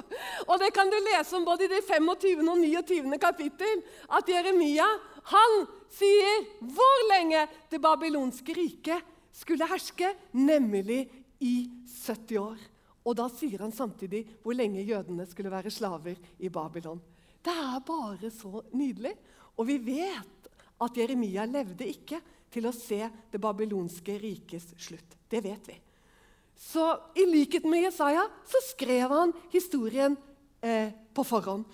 [0.45, 2.43] og Det kan du lese om både i det 25.
[2.45, 3.19] og 29.
[3.21, 3.81] kapittel.
[4.13, 4.87] At Jeremia
[5.33, 5.59] han
[5.97, 11.05] sier hvor lenge det babylonske riket skulle herske, nemlig
[11.43, 11.55] i
[12.05, 12.57] 70 år.
[13.07, 16.99] Og da sier han samtidig hvor lenge jødene skulle være slaver i Babylon.
[17.43, 19.13] Det er bare så nydelig.
[19.57, 20.36] Og vi vet
[20.83, 22.19] at Jeremia levde ikke
[22.53, 23.01] til å se
[23.31, 25.17] det babylonske rikes slutt.
[25.29, 25.77] Det vet vi.
[26.57, 26.83] Så
[27.17, 30.15] i likhet med Jesaja så skrev han historien
[30.61, 31.67] eh, på forhånd.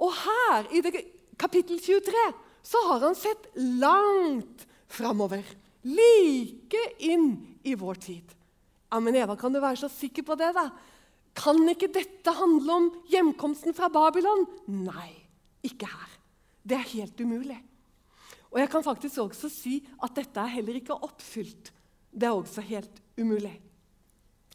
[0.00, 0.92] Og her, i det,
[1.40, 2.26] kapittel 23,
[2.62, 5.44] så har han sett langt framover.
[5.88, 7.32] Like inn
[7.64, 8.36] i vår tid.
[8.90, 10.52] Ja, Men Eva, kan du være så sikker på det?
[10.56, 10.68] da?
[11.36, 14.44] Kan ikke dette handle om hjemkomsten fra Babylon?
[14.66, 15.12] Nei,
[15.64, 16.16] ikke her.
[16.66, 17.60] Det er helt umulig.
[18.50, 21.70] Og jeg kan faktisk også si at dette er heller ikke oppfylt.
[22.10, 23.54] Det er også helt umulig.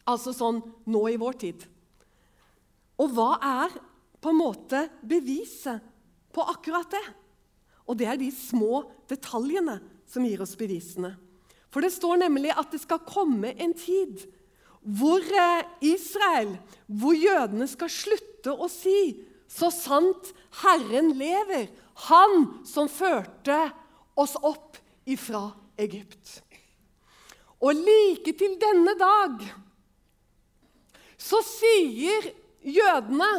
[0.05, 0.59] Altså sånn
[0.91, 1.63] nå i vår tid.
[3.01, 3.75] Og hva er
[4.21, 5.83] på en måte beviset
[6.35, 7.05] på akkurat det?
[7.85, 9.79] Og det er de små detaljene
[10.09, 11.15] som gir oss bevisene.
[11.71, 14.23] For det står nemlig at det skal komme en tid
[14.85, 16.53] hvor eh, Israel,
[16.85, 21.69] hvor jødene skal slutte å si 'Så sant Herren lever',
[22.09, 23.71] Han som førte
[24.15, 26.39] oss opp ifra Egypt.
[27.61, 29.43] Og like til denne dag
[31.25, 32.31] så sier
[32.65, 33.31] jødene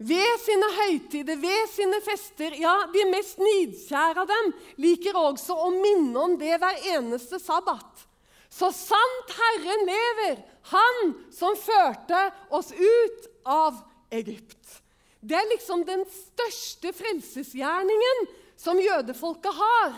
[0.00, 5.68] ved sine høytider, ved sine fester Ja, de mest nidkjære av dem liker også å
[5.74, 8.06] minne om det hver eneste sabbat.
[8.50, 10.40] Så sant Herren lever,
[10.70, 12.18] Han som førte
[12.52, 13.78] oss ut av
[14.12, 14.80] Egypt.
[15.20, 18.26] Det er liksom den største frelsesgjerningen
[18.60, 19.96] som jødefolket har.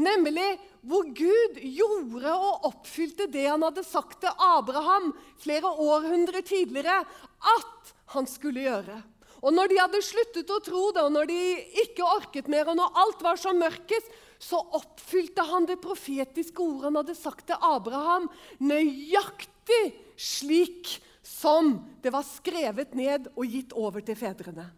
[0.00, 0.48] Nemlig
[0.86, 5.10] hvor Gud gjorde og oppfylte det han hadde sagt til Abraham
[5.42, 9.00] flere århundrer tidligere at han skulle gjøre.
[9.40, 11.38] Og når de hadde sluttet å tro det, og når de
[11.84, 16.88] ikke orket mer, og når alt var som mørkest, så oppfylte han det profetiske ordet
[16.88, 18.28] han hadde sagt til Abraham,
[18.60, 19.82] nøyaktig
[20.20, 24.68] slik som det var skrevet ned og gitt over til fedrene.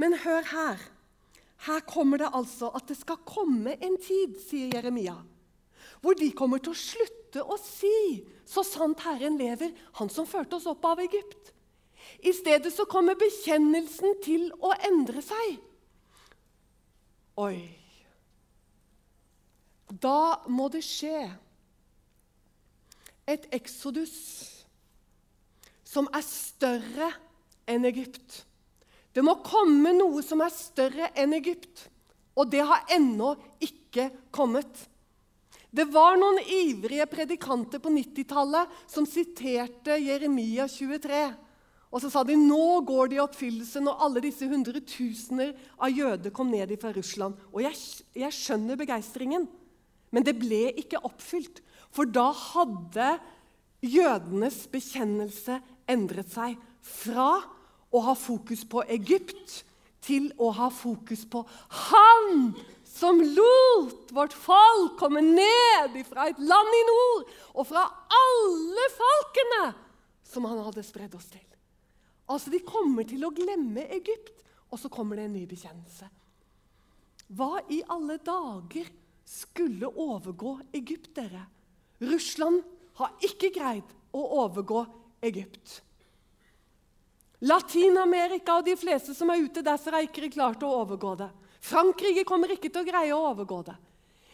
[0.00, 0.84] Men hør her.
[1.62, 5.14] Her kommer det altså at det skal komme en tid, sier Jeremia,
[6.02, 10.56] hvor de kommer til å slutte å si 'Så sant Herren lever, Han som førte
[10.56, 11.52] oss opp av Egypt'.
[12.22, 15.60] I stedet så kommer bekjennelsen til å endre seg.
[17.36, 17.78] Oi
[19.88, 21.30] Da må det skje
[23.28, 24.14] et eksodus
[25.84, 27.12] som er større
[27.68, 28.44] enn Egypt.
[29.12, 31.88] Det må komme noe som er større enn Egypt,
[32.32, 34.86] og det har ennå ikke kommet.
[35.72, 41.22] Det var noen ivrige predikanter på 90-tallet som siterte Jeremia 23.
[41.92, 46.32] Og så sa de nå går det i oppfyllelse når alle disse hundretusener av jøder
[46.32, 47.36] kom ned fra Russland.
[47.52, 47.76] Og jeg,
[48.16, 49.44] jeg skjønner begeistringen,
[50.12, 51.60] men det ble ikke oppfylt.
[51.92, 53.10] For da hadde
[53.84, 55.58] jødenes bekjennelse
[55.90, 57.42] endret seg fra
[57.92, 59.62] å ha fokus på Egypt
[60.02, 61.44] til å ha fokus på
[61.92, 62.54] Han
[62.88, 67.86] som lot vårt folk komme ned fra et land i nord og fra
[68.16, 69.62] alle folkene
[70.32, 71.44] som han hadde spredd oss til.
[72.28, 74.40] Altså, De kommer til å glemme Egypt,
[74.72, 76.08] og så kommer det en ny bekjennelse.
[77.32, 78.88] Hva i alle dager
[79.28, 81.44] skulle overgå Egypt, dere?
[82.00, 82.62] Russland
[83.00, 84.84] har ikke greid å overgå
[85.24, 85.80] Egypt.
[87.42, 91.30] Latin-Amerika og de fleste som er ute derfra, har ikke klart å overgå det.
[91.62, 93.74] Frankrike kommer ikke til å greie å overgå det.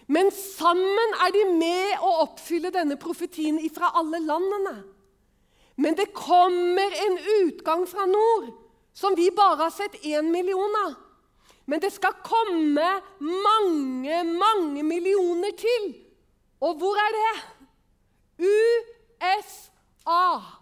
[0.09, 4.77] Men sammen er de med å oppfylle denne profetien fra alle landene.
[5.77, 8.49] Men det kommer en utgang fra nord
[8.97, 10.97] som vi bare har sett én million av.
[11.69, 12.87] Men det skal komme
[13.21, 15.91] mange, mange millioner til.
[16.65, 17.35] Og hvor er det?
[18.49, 20.58] USA.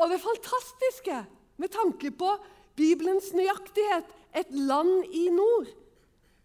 [0.00, 1.18] Og det fantastiske
[1.60, 2.32] med tanke på
[2.78, 5.68] Bibelens nøyaktighet, et land i nord,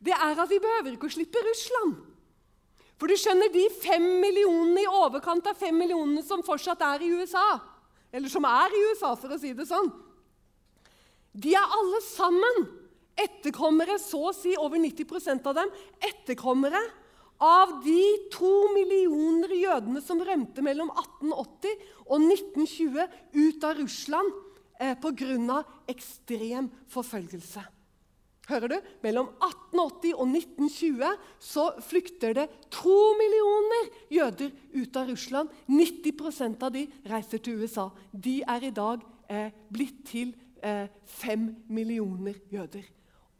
[0.03, 1.95] det er at vi behøver ikke å slippe Russland.
[2.99, 7.11] For du skjønner, de fem millionene i overkant av fem millionene som fortsatt er i
[7.15, 7.45] USA,
[8.15, 9.91] eller som er i USA, for å si det sånn,
[11.35, 12.61] de er alle sammen
[13.19, 16.81] etterkommere, så å si over 90% av dem, etterkommere
[17.43, 18.01] av de
[18.33, 24.35] to millioner jødene som rømte mellom 1880 og 1920 ut av Russland
[24.79, 25.63] eh, pga.
[25.91, 27.65] ekstrem forfølgelse.
[28.45, 28.75] Hører du?
[29.01, 35.49] Mellom 1880 og 1920 så flykter det to millioner jøder ut av Russland.
[35.67, 37.89] 90% av de reiser til USA.
[38.11, 42.85] De er i dag eh, blitt til eh, fem millioner jøder.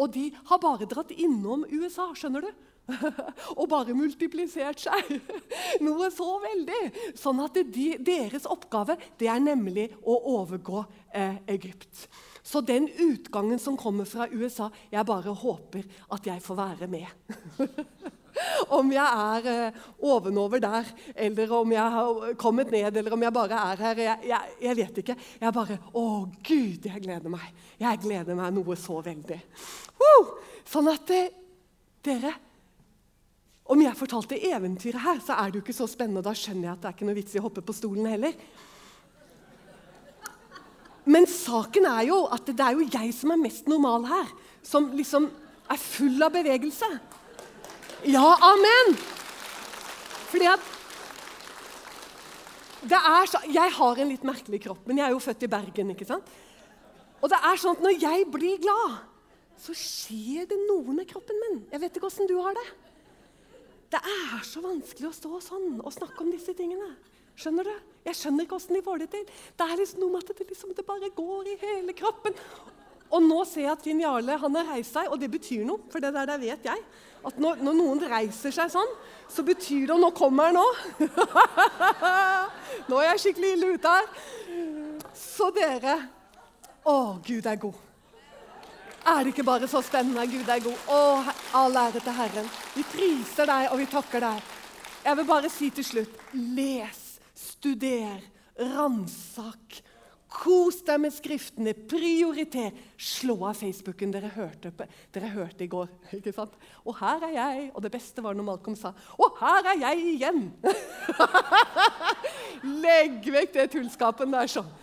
[0.02, 2.65] Og de har bare dratt innom USA, skjønner du?
[3.60, 5.16] og bare multiplisert seg.
[5.86, 6.82] Noe så veldig.
[7.18, 10.84] Sånn at de, deres oppgave det er nemlig å overgå
[11.14, 12.08] eh, Egypt.
[12.46, 15.82] Så den utgangen som kommer fra USA Jeg bare håper
[16.14, 17.10] at jeg får være med.
[18.78, 23.34] om jeg er eh, ovenover der, eller om jeg har kommet ned, eller om jeg
[23.34, 24.02] bare er her.
[24.04, 25.18] Jeg, jeg, jeg vet ikke.
[25.42, 26.06] Jeg bare Å,
[26.46, 27.48] Gud, jeg gleder meg.
[27.82, 29.40] Jeg gleder meg noe så veldig.
[30.02, 30.26] Woo!
[30.70, 31.32] Sånn at eh,
[32.06, 32.36] dere
[33.66, 36.22] Om jeg fortalte eventyret her, så er det jo ikke så spennende.
[36.26, 38.36] Da skjønner jeg at det er ikke noe vits i å hoppe på stolen heller.
[41.06, 44.30] Men saken er jo at det er jo jeg som er mest normal her.
[44.66, 45.28] Som liksom
[45.70, 46.90] er full av bevegelse.
[48.06, 48.96] Ja, amen!
[50.30, 50.72] Fordi at
[53.26, 55.90] så, Jeg har en litt merkelig kropp, men jeg er jo født i Bergen.
[55.90, 56.28] ikke sant?
[57.18, 59.00] Og det er sånn at når jeg blir glad,
[59.58, 61.64] så skjer det noe med kroppen min.
[61.72, 62.66] Jeg vet ikke åssen du har det.
[63.96, 66.90] Det er så vanskelig å stå sånn og snakke om disse tingene.
[67.40, 67.76] Skjønner du?
[68.04, 69.30] Jeg skjønner ikke åssen de får det til.
[69.56, 72.36] Det er liksom noe med at det, liksom, det bare går i hele kroppen.
[73.16, 75.80] Og nå ser jeg at Finn Jarle han har reist seg, og det betyr noe.
[75.94, 76.84] For det der, der vet jeg.
[77.26, 78.92] At når, når, noen reiser seg sånn,
[79.32, 80.66] så betyr det Og nå kommer han nå!
[82.92, 84.12] nå er jeg skikkelig ille ute her.
[85.16, 86.02] Så dere
[86.84, 87.85] Å, Gud er god.
[89.06, 90.26] Er det ikke bare så spennende?
[90.28, 90.86] Gud er god.
[90.90, 91.02] Å,
[91.62, 92.48] all ære til Herren.
[92.74, 94.54] Vi priser deg, og vi takker deg.
[95.06, 97.04] Jeg vil bare si til slutt les,
[97.38, 98.24] studer,
[98.58, 99.84] ransak
[100.36, 101.74] Kos deg med Skriftene.
[101.88, 102.74] Prioriter.
[103.00, 104.12] Slå av Facebooken.
[104.14, 104.72] Dere hørte,
[105.16, 105.92] dere hørte i går.
[106.18, 106.56] ikke sant?
[106.84, 107.68] Og her er jeg.
[107.74, 108.92] Og det beste var når Malcolm sa
[109.22, 110.50] Og her er jeg igjen!
[112.86, 114.74] Legg vekk det tullskapen der sånn.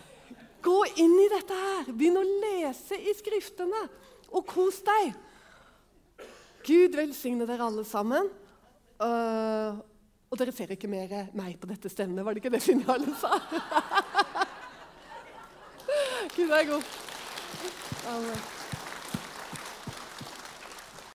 [0.63, 1.91] Gå inn i dette her.
[1.91, 3.85] Begynn å lese i Skriftene.
[4.33, 5.13] Og kos deg.
[6.63, 8.29] Gud velsigne dere alle sammen.
[9.03, 9.77] Uh,
[10.31, 13.37] og dere ser ikke mer meg på dette stevnet, var det ikke det Finjalen sa?
[16.35, 16.83] Gud er god.
[18.15, 18.52] Amen.